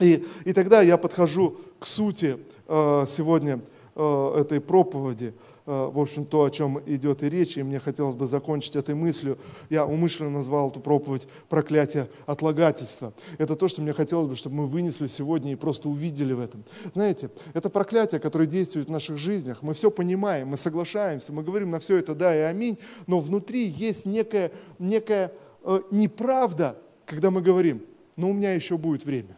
[0.00, 3.60] И, и тогда я подхожу к сути э, сегодня
[3.94, 5.34] э, этой проповеди–
[5.66, 8.94] Э, в общем, то, о чем идет и речь, и мне хотелось бы закончить этой
[8.94, 9.38] мыслью.
[9.70, 13.14] Я умышленно назвал эту проповедь «Проклятие отлагательства».
[13.38, 16.64] Это то, что мне хотелось бы, чтобы мы вынесли сегодня и просто увидели в этом.
[16.92, 19.62] Знаете, это проклятие, которое действует в наших жизнях.
[19.62, 23.64] Мы все понимаем, мы соглашаемся, мы говорим на все это «да» и «аминь», но внутри
[23.64, 26.76] есть некая, некая э, неправда,
[27.06, 27.82] когда мы говорим
[28.16, 29.36] «но у меня еще будет время,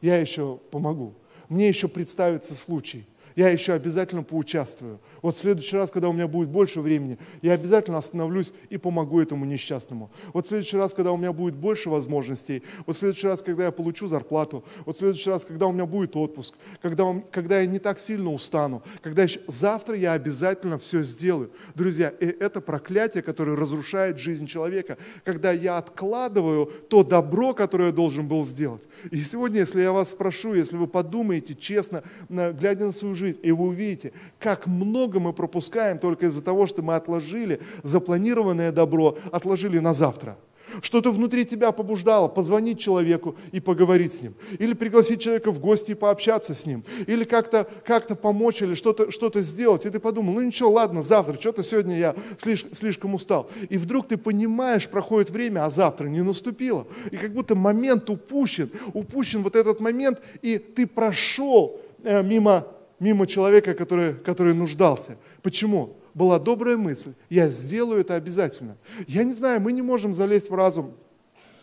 [0.00, 1.14] я еще помогу,
[1.48, 5.00] мне еще представится случай, я еще обязательно поучаствую.
[5.22, 9.20] Вот в следующий раз, когда у меня будет больше времени, я обязательно остановлюсь и помогу
[9.20, 10.10] этому несчастному.
[10.32, 13.64] Вот в следующий раз, когда у меня будет больше возможностей, вот в следующий раз, когда
[13.64, 17.66] я получу зарплату, вот в следующий раз, когда у меня будет отпуск, когда, когда я
[17.66, 19.40] не так сильно устану, когда еще...
[19.46, 21.50] завтра я обязательно все сделаю.
[21.74, 27.92] Друзья, и это проклятие, которое разрушает жизнь человека, когда я откладываю то добро, которое я
[27.92, 28.88] должен был сделать.
[29.10, 33.52] И сегодня, если я вас спрошу, если вы подумаете честно, глядя на свою жизнь, и
[33.52, 39.78] вы увидите, как много мы пропускаем только из-за того, что мы отложили запланированное добро, отложили
[39.78, 40.36] на завтра.
[40.82, 44.34] Что-то внутри тебя побуждало позвонить человеку и поговорить с ним.
[44.58, 46.84] Или пригласить человека в гости и пообщаться с ним.
[47.06, 49.86] Или как-то как помочь, или что-то что сделать.
[49.86, 53.50] И ты подумал, ну ничего, ладно, завтра, что-то сегодня я слишком, слишком устал.
[53.68, 56.86] И вдруг ты понимаешь, проходит время, а завтра не наступило.
[57.10, 58.70] И как будто момент упущен.
[58.92, 62.66] Упущен вот этот момент, и ты прошел э, мимо
[63.00, 65.16] мимо человека, который, который нуждался.
[65.42, 65.96] Почему?
[66.14, 67.14] Была добрая мысль.
[67.28, 68.76] Я сделаю это обязательно.
[69.08, 70.94] Я не знаю, мы не можем залезть в разум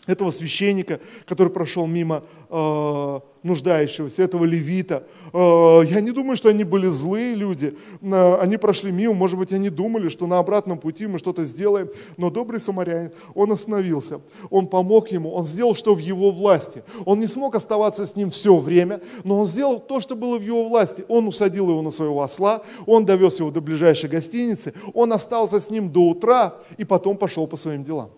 [0.07, 5.03] этого священника, который прошел мимо э, нуждающегося, этого левита.
[5.33, 7.75] Э, я не думаю, что они были злые люди.
[8.01, 11.89] Э, они прошли мимо, может быть, они думали, что на обратном пути мы что-то сделаем.
[12.15, 16.83] Но добрый самарянин, он остановился, он помог ему, он сделал, что в его власти.
[17.05, 20.41] Он не смог оставаться с ним все время, но он сделал то, что было в
[20.41, 21.03] его власти.
[21.09, 25.69] Он усадил его на своего осла, он довез его до ближайшей гостиницы, он остался с
[25.69, 28.09] ним до утра и потом пошел по своим делам.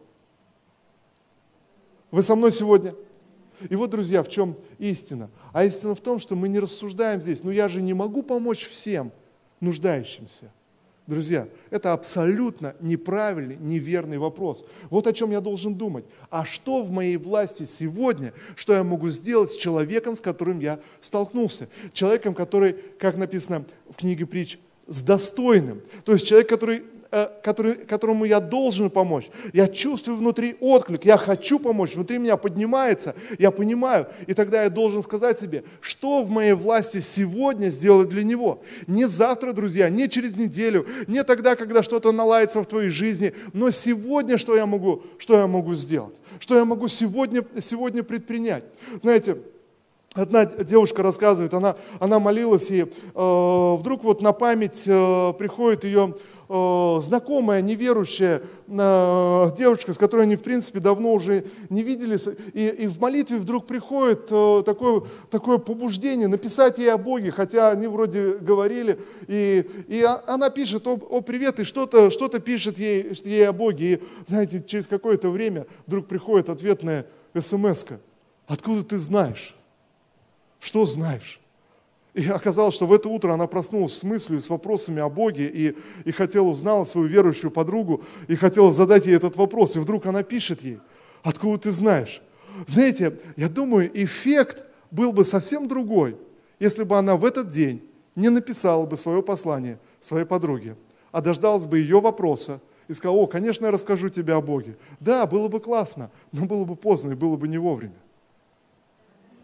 [2.11, 2.95] Вы со мной сегодня?
[3.69, 5.29] И вот, друзья, в чем истина?
[5.51, 8.65] А истина в том, что мы не рассуждаем здесь, ну я же не могу помочь
[8.65, 9.11] всем
[9.59, 10.51] нуждающимся.
[11.05, 14.63] Друзья, это абсолютно неправильный, неверный вопрос.
[14.91, 16.05] Вот о чем я должен думать.
[16.29, 20.79] А что в моей власти сегодня, что я могу сделать с человеком, с которым я
[21.01, 21.67] столкнулся?
[21.93, 25.81] Человеком, который, как написано в книге притч, с достойным.
[26.05, 26.83] То есть человек, который
[27.41, 29.29] который, которому я должен помочь.
[29.51, 34.07] Я чувствую внутри отклик, я хочу помочь, внутри меня поднимается, я понимаю.
[34.27, 38.61] И тогда я должен сказать себе, что в моей власти сегодня сделать для него.
[38.85, 43.71] Не завтра, друзья, не через неделю, не тогда, когда что-то наладится в твоей жизни, но
[43.71, 48.65] сегодня что я могу, что я могу сделать, что я могу сегодня, сегодня предпринять.
[48.99, 49.37] Знаете,
[50.15, 56.15] Одна девушка рассказывает, она, она молилась, и э, вдруг вот на память э, приходит ее
[56.38, 62.67] Э, знакомая, неверующая э, девушка, с которой они, в принципе, давно уже не виделись, и,
[62.69, 67.85] и в молитве вдруг приходит э, такое, такое побуждение написать ей о Боге, хотя они
[67.85, 73.47] вроде говорили, и, и она пишет, о, о привет, и что-то что пишет ей, ей
[73.47, 77.05] о Боге, и, знаете, через какое-то время вдруг приходит ответная
[77.37, 77.99] смс -ка.
[78.47, 79.55] Откуда ты знаешь?
[80.59, 81.38] Что знаешь?
[82.13, 85.75] И оказалось, что в это утро она проснулась с мыслью, с вопросами о Боге и,
[86.05, 89.75] и хотела узнала свою верующую подругу и хотела задать ей этот вопрос.
[89.75, 90.79] И вдруг она пишет ей,
[91.21, 92.21] откуда ты знаешь?
[92.65, 96.17] Знаете, я думаю, эффект был бы совсем другой,
[96.59, 97.83] если бы она в этот день
[98.15, 100.75] не написала бы свое послание своей подруге,
[101.11, 104.77] а дождалась бы ее вопроса и сказала, о, конечно, я расскажу тебе о Боге.
[104.99, 107.93] Да, было бы классно, но было бы поздно и было бы не вовремя.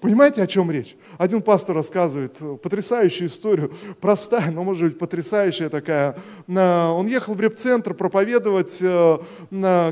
[0.02, 0.98] Понимаете, о чем речь?
[1.18, 6.18] Один пастор рассказывает э, потрясающую историю, простая, но, может быть, потрясающая такая.
[6.48, 9.18] Он ехал в реп-центр проповедовать, э,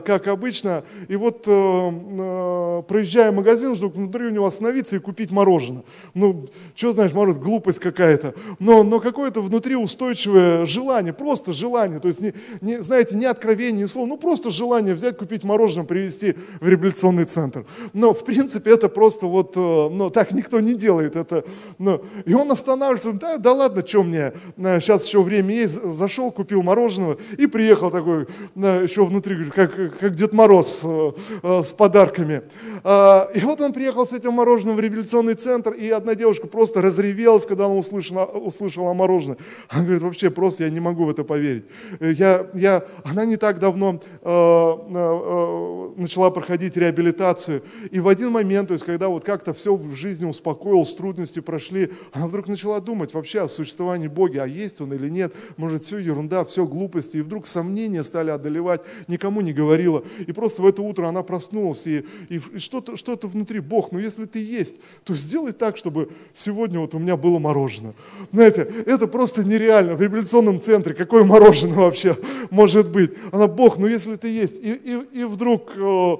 [0.05, 5.83] как обычно, и вот э, проезжая магазин, вдруг внутри у него остановиться и купить мороженое.
[6.13, 12.09] Ну, что знаешь, мороженое, глупость какая-то, но, но какое-то внутри устойчивое желание, просто желание, то
[12.09, 16.35] есть, не, не, знаете, не откровение, не слово, ну, просто желание взять, купить мороженое, привезти
[16.59, 17.65] в реабилитационный центр.
[17.93, 19.55] Но, в принципе, это просто вот,
[19.93, 21.45] но так никто не делает это.
[21.77, 22.01] Но.
[22.25, 27.17] И он останавливается, да, да ладно, что мне, сейчас еще время есть, зашел, купил мороженого
[27.37, 32.43] и приехал такой, еще внутри, как, как Дед Мороз э, э, с подарками.
[32.83, 36.81] А, и вот он приехал с этим мороженым в реабилитационный центр, и одна девушка просто
[36.81, 39.37] разревелась, когда она услышала, услышала мороженое.
[39.69, 41.65] Она говорит, вообще просто я не могу в это поверить.
[41.99, 48.69] Я, я, она не так давно э, э, начала проходить реабилитацию, и в один момент,
[48.69, 53.13] то есть когда вот как-то все в жизни успокоилось, трудности прошли, она вдруг начала думать
[53.13, 57.21] вообще о существовании Бога, а есть Он или нет, может все ерунда, все глупости, и
[57.21, 62.05] вдруг сомнения стали одолевать, никому не говорила, и просто в это утро она проснулась, и,
[62.29, 66.93] и что-то что внутри, Бог, ну если ты есть, то сделай так, чтобы сегодня вот
[66.95, 67.93] у меня было мороженое.
[68.31, 72.17] Знаете, это просто нереально, в революционном центре, какое мороженое вообще
[72.49, 73.11] может быть?
[73.31, 76.15] Она, Бог, ну если ты есть, и, и, и вдруг, э,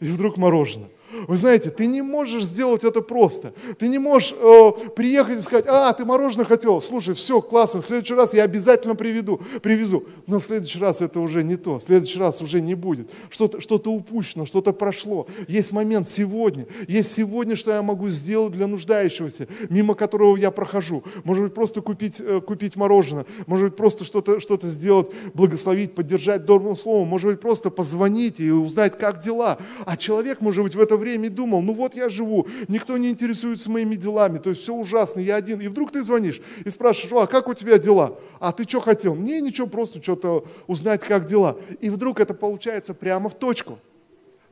[0.00, 0.88] и вдруг мороженое.
[1.26, 3.52] Вы знаете, ты не можешь сделать это просто.
[3.78, 7.86] Ты не можешь э, приехать и сказать, а, ты мороженое хотел, слушай, все, классно, в
[7.86, 10.04] следующий раз я обязательно приведу, привезу.
[10.26, 13.10] Но в следующий раз это уже не то, в следующий раз уже не будет.
[13.28, 15.26] Что-то что упущено, что-то прошло.
[15.48, 21.02] Есть момент сегодня, есть сегодня, что я могу сделать для нуждающегося, мимо которого я прохожу.
[21.24, 26.44] Может быть, просто купить, э, купить мороженое, может быть, просто что-то что сделать, благословить, поддержать
[26.44, 29.58] добрым словом, может быть, просто позвонить и узнать, как дела.
[29.86, 33.10] А человек, может быть, в это время и думал, ну вот я живу, никто не
[33.10, 35.60] интересуется моими делами, то есть все ужасно, я один.
[35.60, 38.18] И вдруг ты звонишь и спрашиваешь, а как у тебя дела?
[38.38, 39.16] А ты что хотел?
[39.16, 41.58] Мне ничего, просто что-то узнать, как дела.
[41.80, 43.78] И вдруг это получается прямо в точку.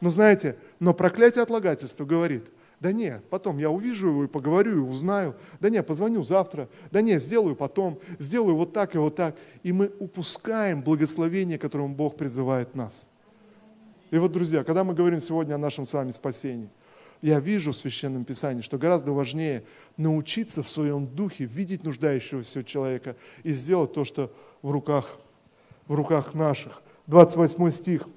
[0.00, 2.44] Но знаете, но проклятие отлагательства говорит,
[2.80, 5.34] да не, потом я увижу его и поговорю, и узнаю.
[5.60, 6.68] Да не, позвоню завтра.
[6.92, 7.98] Да не, сделаю потом.
[8.18, 9.36] Сделаю вот так и вот так.
[9.64, 13.08] И мы упускаем благословение, которым Бог призывает нас.
[14.10, 16.70] И вот, друзья, когда мы говорим сегодня о нашем с вами спасении,
[17.20, 19.64] я вижу в Священном Писании, что гораздо важнее
[19.96, 24.32] научиться в своем духе видеть нуждающегося человека и сделать то, что
[24.62, 25.18] в руках,
[25.86, 26.82] в руках наших.
[27.08, 28.08] 28 стих,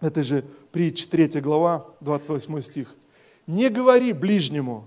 [0.00, 2.94] это же притч, 3 глава, 28 стих.
[3.46, 4.86] «Не говори ближнему,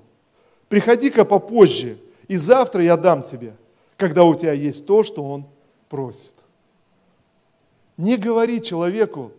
[0.69, 1.97] приходи-ка попозже,
[2.27, 3.55] и завтра я дам тебе,
[3.97, 5.47] когда у тебя есть то, что он
[5.89, 6.35] просит».
[7.97, 9.31] Не говори человеку,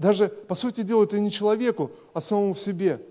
[0.00, 3.02] даже, по сути дела, это не человеку, а самому себе.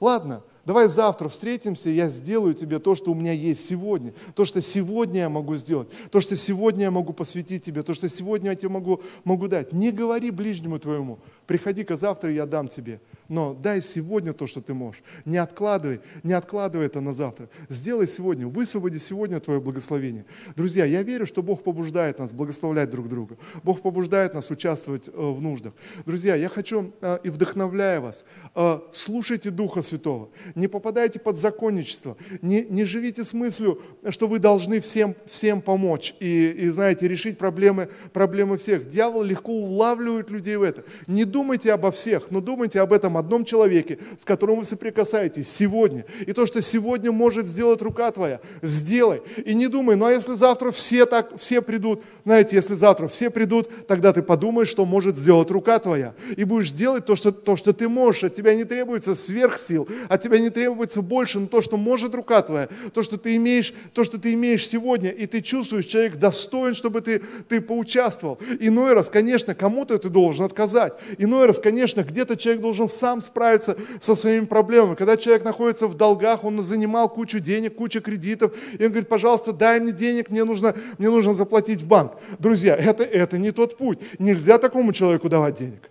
[0.00, 4.62] Ладно, давай завтра встретимся, я сделаю тебе то, что у меня есть сегодня, то, что
[4.62, 8.56] сегодня я могу сделать, то, что сегодня я могу посвятить тебе, то, что сегодня я
[8.56, 9.74] тебе могу, могу дать.
[9.74, 11.18] Не говори ближнему твоему,
[11.48, 13.00] приходи-ка завтра, я дам тебе.
[13.28, 15.02] Но дай сегодня то, что ты можешь.
[15.24, 17.48] Не откладывай, не откладывай это на завтра.
[17.68, 20.24] Сделай сегодня, высвободи сегодня твое благословение.
[20.56, 23.36] Друзья, я верю, что Бог побуждает нас благословлять друг друга.
[23.64, 25.72] Бог побуждает нас участвовать э, в нуждах.
[26.06, 28.24] Друзья, я хочу э, и вдохновляю вас,
[28.54, 33.80] э, слушайте Духа Святого не попадайте под законничество, не, не живите с мыслью,
[34.10, 38.86] что вы должны всем, всем помочь и, и, знаете, решить проблемы, проблемы всех.
[38.86, 40.84] Дьявол легко улавливает людей в это.
[41.06, 41.37] Не думайте
[41.72, 46.04] обо всех, но думайте об этом одном человеке, с которым вы соприкасаетесь сегодня.
[46.26, 49.22] И то, что сегодня может сделать рука твоя, сделай.
[49.44, 53.30] И не думай, ну а если завтра все так, все придут, знаете, если завтра все
[53.30, 56.14] придут, тогда ты подумаешь, что может сделать рука твоя.
[56.36, 58.24] И будешь делать то, что, то, что ты можешь.
[58.24, 62.42] От тебя не требуется сверхсил, от тебя не требуется больше, но то, что может рука
[62.42, 66.74] твоя, то, что ты имеешь, то, что ты имеешь сегодня, и ты чувствуешь, человек достоин,
[66.74, 68.38] чтобы ты, ты поучаствовал.
[68.60, 70.94] Иной раз, конечно, кому-то ты должен отказать.
[71.28, 74.94] Иной раз, конечно, где-то человек должен сам справиться со своими проблемами.
[74.94, 79.52] Когда человек находится в долгах, он занимал кучу денег, кучу кредитов, и он говорит, пожалуйста,
[79.52, 82.12] дай мне денег, мне нужно, мне нужно заплатить в банк.
[82.38, 83.98] Друзья, это, это не тот путь.
[84.18, 85.90] Нельзя такому человеку давать денег.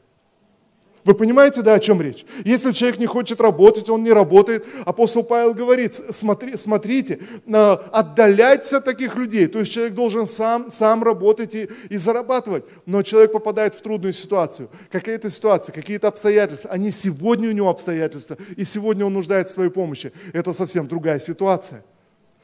[1.08, 2.26] Вы понимаете, да, о чем речь?
[2.44, 4.66] Если человек не хочет работать, он не работает.
[4.84, 9.48] Апостол Павел говорит, смотри, смотрите, отдаляйтесь от таких людей.
[9.48, 12.66] То есть человек должен сам, сам работать и, и зарабатывать.
[12.86, 14.70] Но человек попадает в трудную ситуацию.
[14.92, 16.72] Какая-то ситуация, какие-то обстоятельства.
[16.72, 20.12] Они сегодня у него обстоятельства, и сегодня он нуждается в своей помощи.
[20.34, 21.86] Это совсем другая ситуация.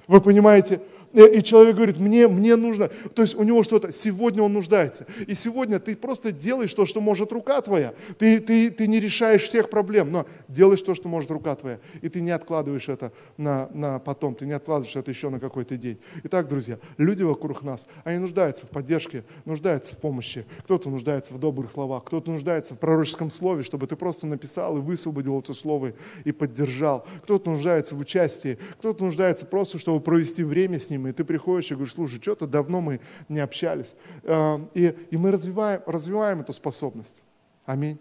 [0.07, 0.80] Вы понимаете?
[1.14, 5.05] И человек говорит, мне, мне нужно, то есть у него что-то, сегодня он нуждается.
[5.28, 7.93] И сегодня ты просто делаешь то, что может рука твоя.
[8.18, 11.80] Ты, ты, ты не решаешь всех проблем, но делаешь то, что может рука твоя.
[12.01, 15.78] И ты не откладываешь это на, на потом, ты не откладываешь это еще на какой-то
[15.78, 15.99] день.
[16.24, 20.47] Итак, друзья, люди вокруг нас, они нуждаются в поддержке, нуждаются в помощи.
[20.64, 24.82] Кто-то нуждается в добрых словах, кто-то нуждается в пророческом слове, чтобы ты просто написал и
[24.82, 25.93] высвободил это слово
[26.24, 27.05] и поддержал.
[27.22, 31.72] Кто-то нуждается в участии, кто-то нуждается просто, чтобы провести время с ним, и ты приходишь
[31.72, 32.99] и говоришь, слушай, что-то давно мы
[33.30, 33.95] не общались.
[34.24, 37.24] Э, и, и мы развиваем, развиваем эту способность.
[37.66, 37.97] Аминь.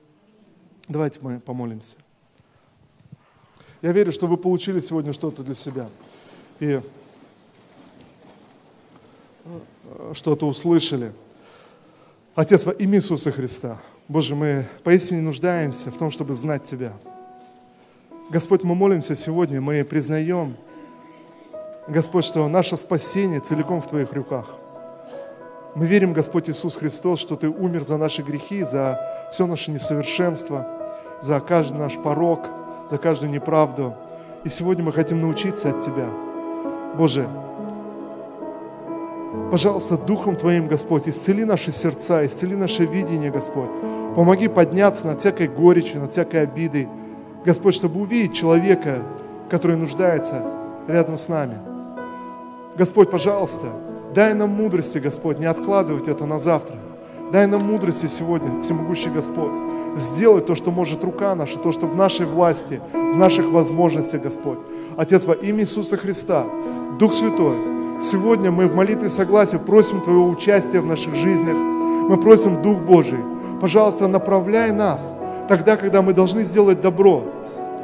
[0.89, 1.99] Давайте мы помолимся.
[3.81, 5.89] Я верю, что вы получили сегодня что-то для себя.
[6.61, 6.81] И
[9.45, 11.13] э, что-то услышали.
[12.35, 16.95] Отец, во имя Иисуса Христа, Боже, мы поистине нуждаемся в том, чтобы знать Тебя.
[18.31, 20.57] Господь, мы молимся сегодня, мы признаем,
[21.89, 24.47] Господь, что наше спасение целиком в Твоих руках.
[25.75, 30.67] Мы верим, Господь Иисус Христос, что Ты умер за наши грехи, за все наше несовершенство,
[31.21, 32.41] за каждый наш порог,
[32.89, 33.95] за каждую неправду.
[34.45, 36.09] И сегодня мы хотим научиться от Тебя.
[36.97, 37.27] Боже,
[39.51, 43.71] пожалуйста, Духом Твоим, Господь, исцели наши сердца, исцели наше видение, Господь.
[44.15, 46.89] Помоги подняться над всякой горечью, над всякой обидой.
[47.45, 49.03] Господь, чтобы увидеть человека,
[49.51, 50.45] который нуждается
[50.87, 51.59] рядом с нами–
[52.77, 53.67] Господь, пожалуйста,
[54.15, 56.77] дай нам мудрости, Господь, не откладывать это на завтра.
[57.31, 59.59] Дай нам мудрости сегодня, всемогущий Господь,
[59.97, 64.59] сделать то, что может рука наша, то, что в нашей власти, в наших возможностях, Господь.
[64.97, 66.45] Отец, во имя Иисуса Христа,
[66.99, 67.57] Дух Святой,
[68.03, 71.57] сегодня мы в молитве согласия просим Твоего участия в наших жизнях.
[71.57, 73.21] Мы просим Дух Божий,
[73.61, 75.15] пожалуйста, направляй нас
[75.49, 77.23] тогда, когда мы должны сделать добро,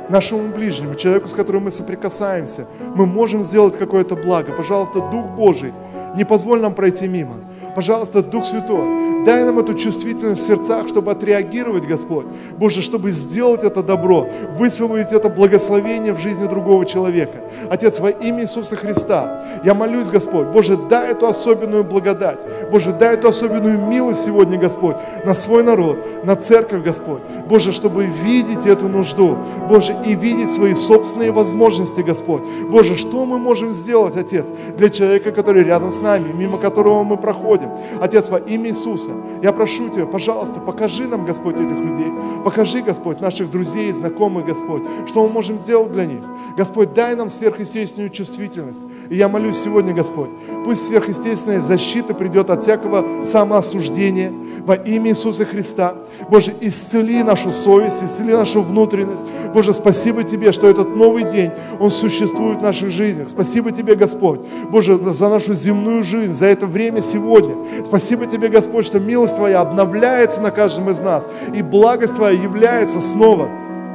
[0.08, 4.52] нашему ближнему, человеку, с которым мы соприкасаемся, мы можем сделать какое-то благо.
[4.52, 5.72] Пожалуйста, Дух Божий,
[6.16, 7.36] не позволь нам пройти мимо.
[7.78, 12.26] Пожалуйста, Дух Святой, дай нам эту чувствительность в сердцах, чтобы отреагировать, Господь.
[12.56, 14.26] Боже, чтобы сделать это добро,
[14.58, 17.38] высвободить это благословение в жизни другого человека.
[17.70, 22.40] Отец, во имя Иисуса Христа, я молюсь, Господь, Боже, дай эту особенную благодать.
[22.72, 27.20] Боже, дай эту особенную милость сегодня, Господь, на свой народ, на церковь, Господь.
[27.48, 32.42] Боже, чтобы видеть эту нужду, Боже, и видеть свои собственные возможности, Господь.
[32.72, 37.16] Боже, что мы можем сделать, Отец, для человека, который рядом с нами, мимо которого мы
[37.16, 37.67] проходим,
[38.00, 39.10] Отец, во имя Иисуса,
[39.42, 42.12] я прошу Тебя, пожалуйста, покажи нам, Господь, этих людей.
[42.44, 46.20] Покажи, Господь, наших друзей, знакомых, Господь, что мы можем сделать для них.
[46.56, 48.86] Господь, дай нам сверхъестественную чувствительность.
[49.08, 50.30] И я молюсь сегодня, Господь,
[50.64, 54.32] пусть сверхъестественная защита придет от всякого самоосуждения
[54.64, 55.94] во имя Иисуса Христа.
[56.28, 59.24] Боже, исцели нашу совесть, исцели нашу внутренность.
[59.54, 61.50] Боже, спасибо Тебе, что этот новый день,
[61.80, 63.28] он существует в наших жизнях.
[63.28, 64.40] Спасибо Тебе, Господь,
[64.70, 67.54] Боже, за нашу земную жизнь, за это время сегодня.
[67.84, 73.00] Спасибо Тебе, Господь, что милость Твоя обновляется на каждом из нас, и благость Твоя является
[73.00, 73.48] снова,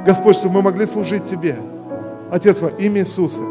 [0.05, 1.57] Господь, чтобы мы могли служить Тебе.
[2.32, 3.43] Отец, во имя Иисуса,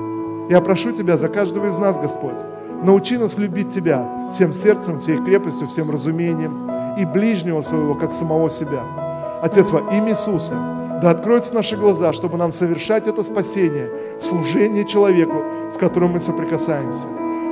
[0.48, 2.40] я прошу Тебя за каждого из нас, Господь,
[2.82, 8.50] научи нас любить Тебя всем сердцем, всей крепостью, всем разумением и ближнего своего, как самого
[8.50, 8.82] себя.
[9.42, 10.54] Отец, во имя Иисуса,
[11.02, 13.90] да откроются наши глаза, чтобы нам совершать это спасение,
[14.20, 15.42] служение человеку,
[15.72, 17.08] с которым мы соприкасаемся.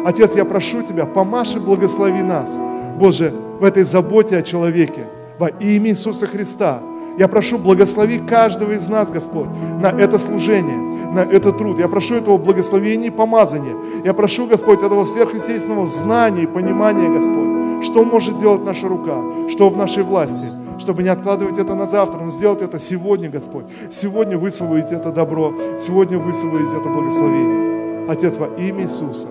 [0.06, 2.58] Отец, я прошу Тебя, помаши, благослови нас,
[2.96, 5.06] Боже, в этой заботе о человеке,
[5.38, 6.80] во имя Иисуса Христа.
[7.18, 9.48] Я прошу, благослови каждого из нас, Господь,
[9.80, 10.78] на это служение,
[11.12, 11.78] на этот труд.
[11.78, 13.74] Я прошу этого благословения и помазания.
[14.04, 19.68] Я прошу, Господь, этого сверхъестественного знания и понимания, Господь, что может делать наша рука, что
[19.68, 20.46] в нашей власти,
[20.80, 23.66] чтобы не откладывать это на завтра, но сделать это сегодня, Господь.
[23.90, 28.08] Сегодня высвободить это добро, сегодня высвободить это благословение.
[28.08, 29.28] Отец, во имя Иисуса,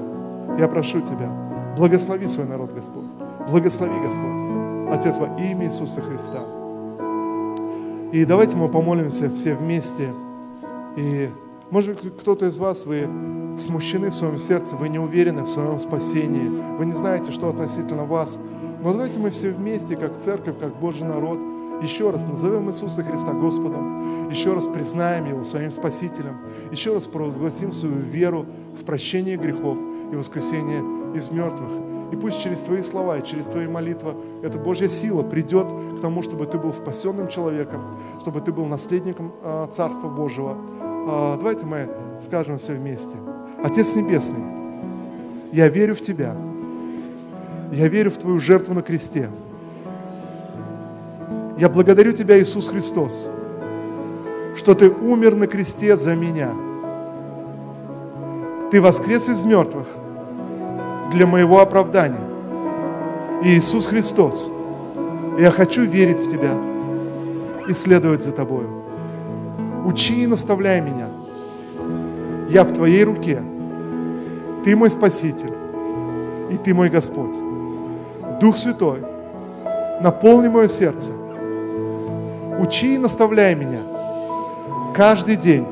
[0.57, 1.29] я прошу Тебя,
[1.75, 3.05] благослови свой народ, Господь.
[3.49, 4.93] Благослови, Господь.
[4.93, 6.39] Отец, во имя Иисуса Христа.
[8.11, 10.09] И давайте мы помолимся все вместе.
[10.95, 11.29] И
[11.71, 13.07] может быть, кто-то из вас, вы
[13.57, 16.47] смущены в своем сердце, вы не уверены в своем спасении,
[16.77, 18.39] вы не знаете, что относительно вас.
[18.82, 21.38] Но давайте мы все вместе, как церковь, как Божий народ,
[21.82, 26.38] еще раз назовем Иисуса Христа Господом, еще раз признаем Его своим Спасителем,
[26.71, 28.45] еще раз провозгласим свою веру
[28.80, 29.77] в прощение грехов
[30.11, 30.84] и воскресение
[31.15, 31.71] из мертвых.
[32.11, 35.67] И пусть через Твои слова и через Твои молитвы эта Божья сила придет
[35.97, 37.82] к тому, чтобы Ты был спасенным человеком,
[38.21, 40.57] чтобы Ты был наследником э, Царства Божьего.
[40.82, 41.88] Э, давайте мы
[42.19, 43.17] скажем все вместе.
[43.63, 44.43] Отец Небесный,
[45.51, 46.48] я верю в Тебя.
[47.72, 49.30] Я верю в Твою жертву на кресте.
[51.57, 53.30] Я благодарю Тебя, Иисус Христос,
[54.55, 56.51] что Ты умер на кресте за меня.
[58.72, 59.88] Ты воскрес из мертвых–
[61.09, 62.22] для моего оправдания.
[63.43, 64.49] Иисус Христос,
[65.39, 66.57] я хочу верить в Тебя
[67.67, 68.70] и следовать за Тобою.
[69.86, 71.07] Учи и наставляй меня.
[72.49, 73.41] Я в Твоей руке.
[74.63, 75.53] Ты мой Спаситель,
[76.51, 77.38] и Ты мой Господь.
[78.39, 79.03] Дух Святой,
[80.01, 81.11] наполни мое сердце.
[82.59, 83.79] Учи и наставляй меня
[84.95, 85.65] каждый день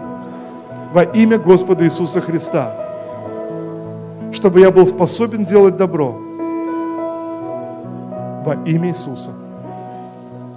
[0.93, 2.75] во имя Господа Иисуса Христа,
[4.33, 6.17] чтобы я был способен делать добро
[8.45, 9.31] во имя Иисуса.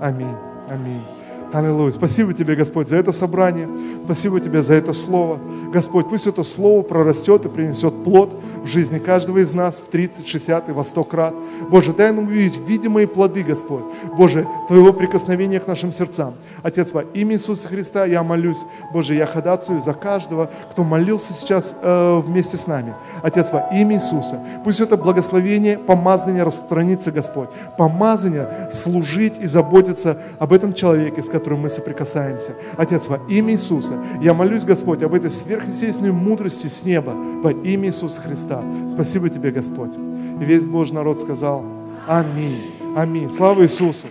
[0.00, 0.36] Аминь.
[0.68, 1.04] Аминь.
[1.52, 1.90] Аллилуйя.
[1.90, 3.68] Спасибо тебе, Господь, за это собрание.
[4.04, 5.40] Спасибо тебе за это слово.
[5.72, 10.28] Господь, пусть это слово прорастет и принесет плод в жизни каждого из нас в 30,
[10.28, 11.34] 60 и во 100 крат.
[11.68, 13.82] Боже, дай нам увидеть видимые плоды, Господь.
[14.16, 16.34] Боже, Твоего прикосновения к нашим сердцам.
[16.62, 18.64] Отец, во имя Иисуса Христа я молюсь.
[18.92, 22.94] Боже, я ходацию за каждого, кто молился сейчас э, вместе с нами.
[23.24, 24.40] Отец, во имя Иисуса.
[24.62, 27.48] Пусть это благословение, помазание распространится, Господь.
[27.76, 32.54] Помазание служить и заботиться об этом человеке, с которым которым мы соприкасаемся.
[32.76, 37.10] Отец, во имя Иисуса, я молюсь, Господь, об этой сверхъестественной мудрости с неба
[37.42, 38.62] во имя Иисуса Христа.
[38.90, 39.94] Спасибо Тебе, Господь.
[39.94, 41.64] И весь Божий народ сказал
[42.06, 42.74] Аминь.
[42.94, 43.30] Аминь.
[43.30, 44.06] Слава Иисусу.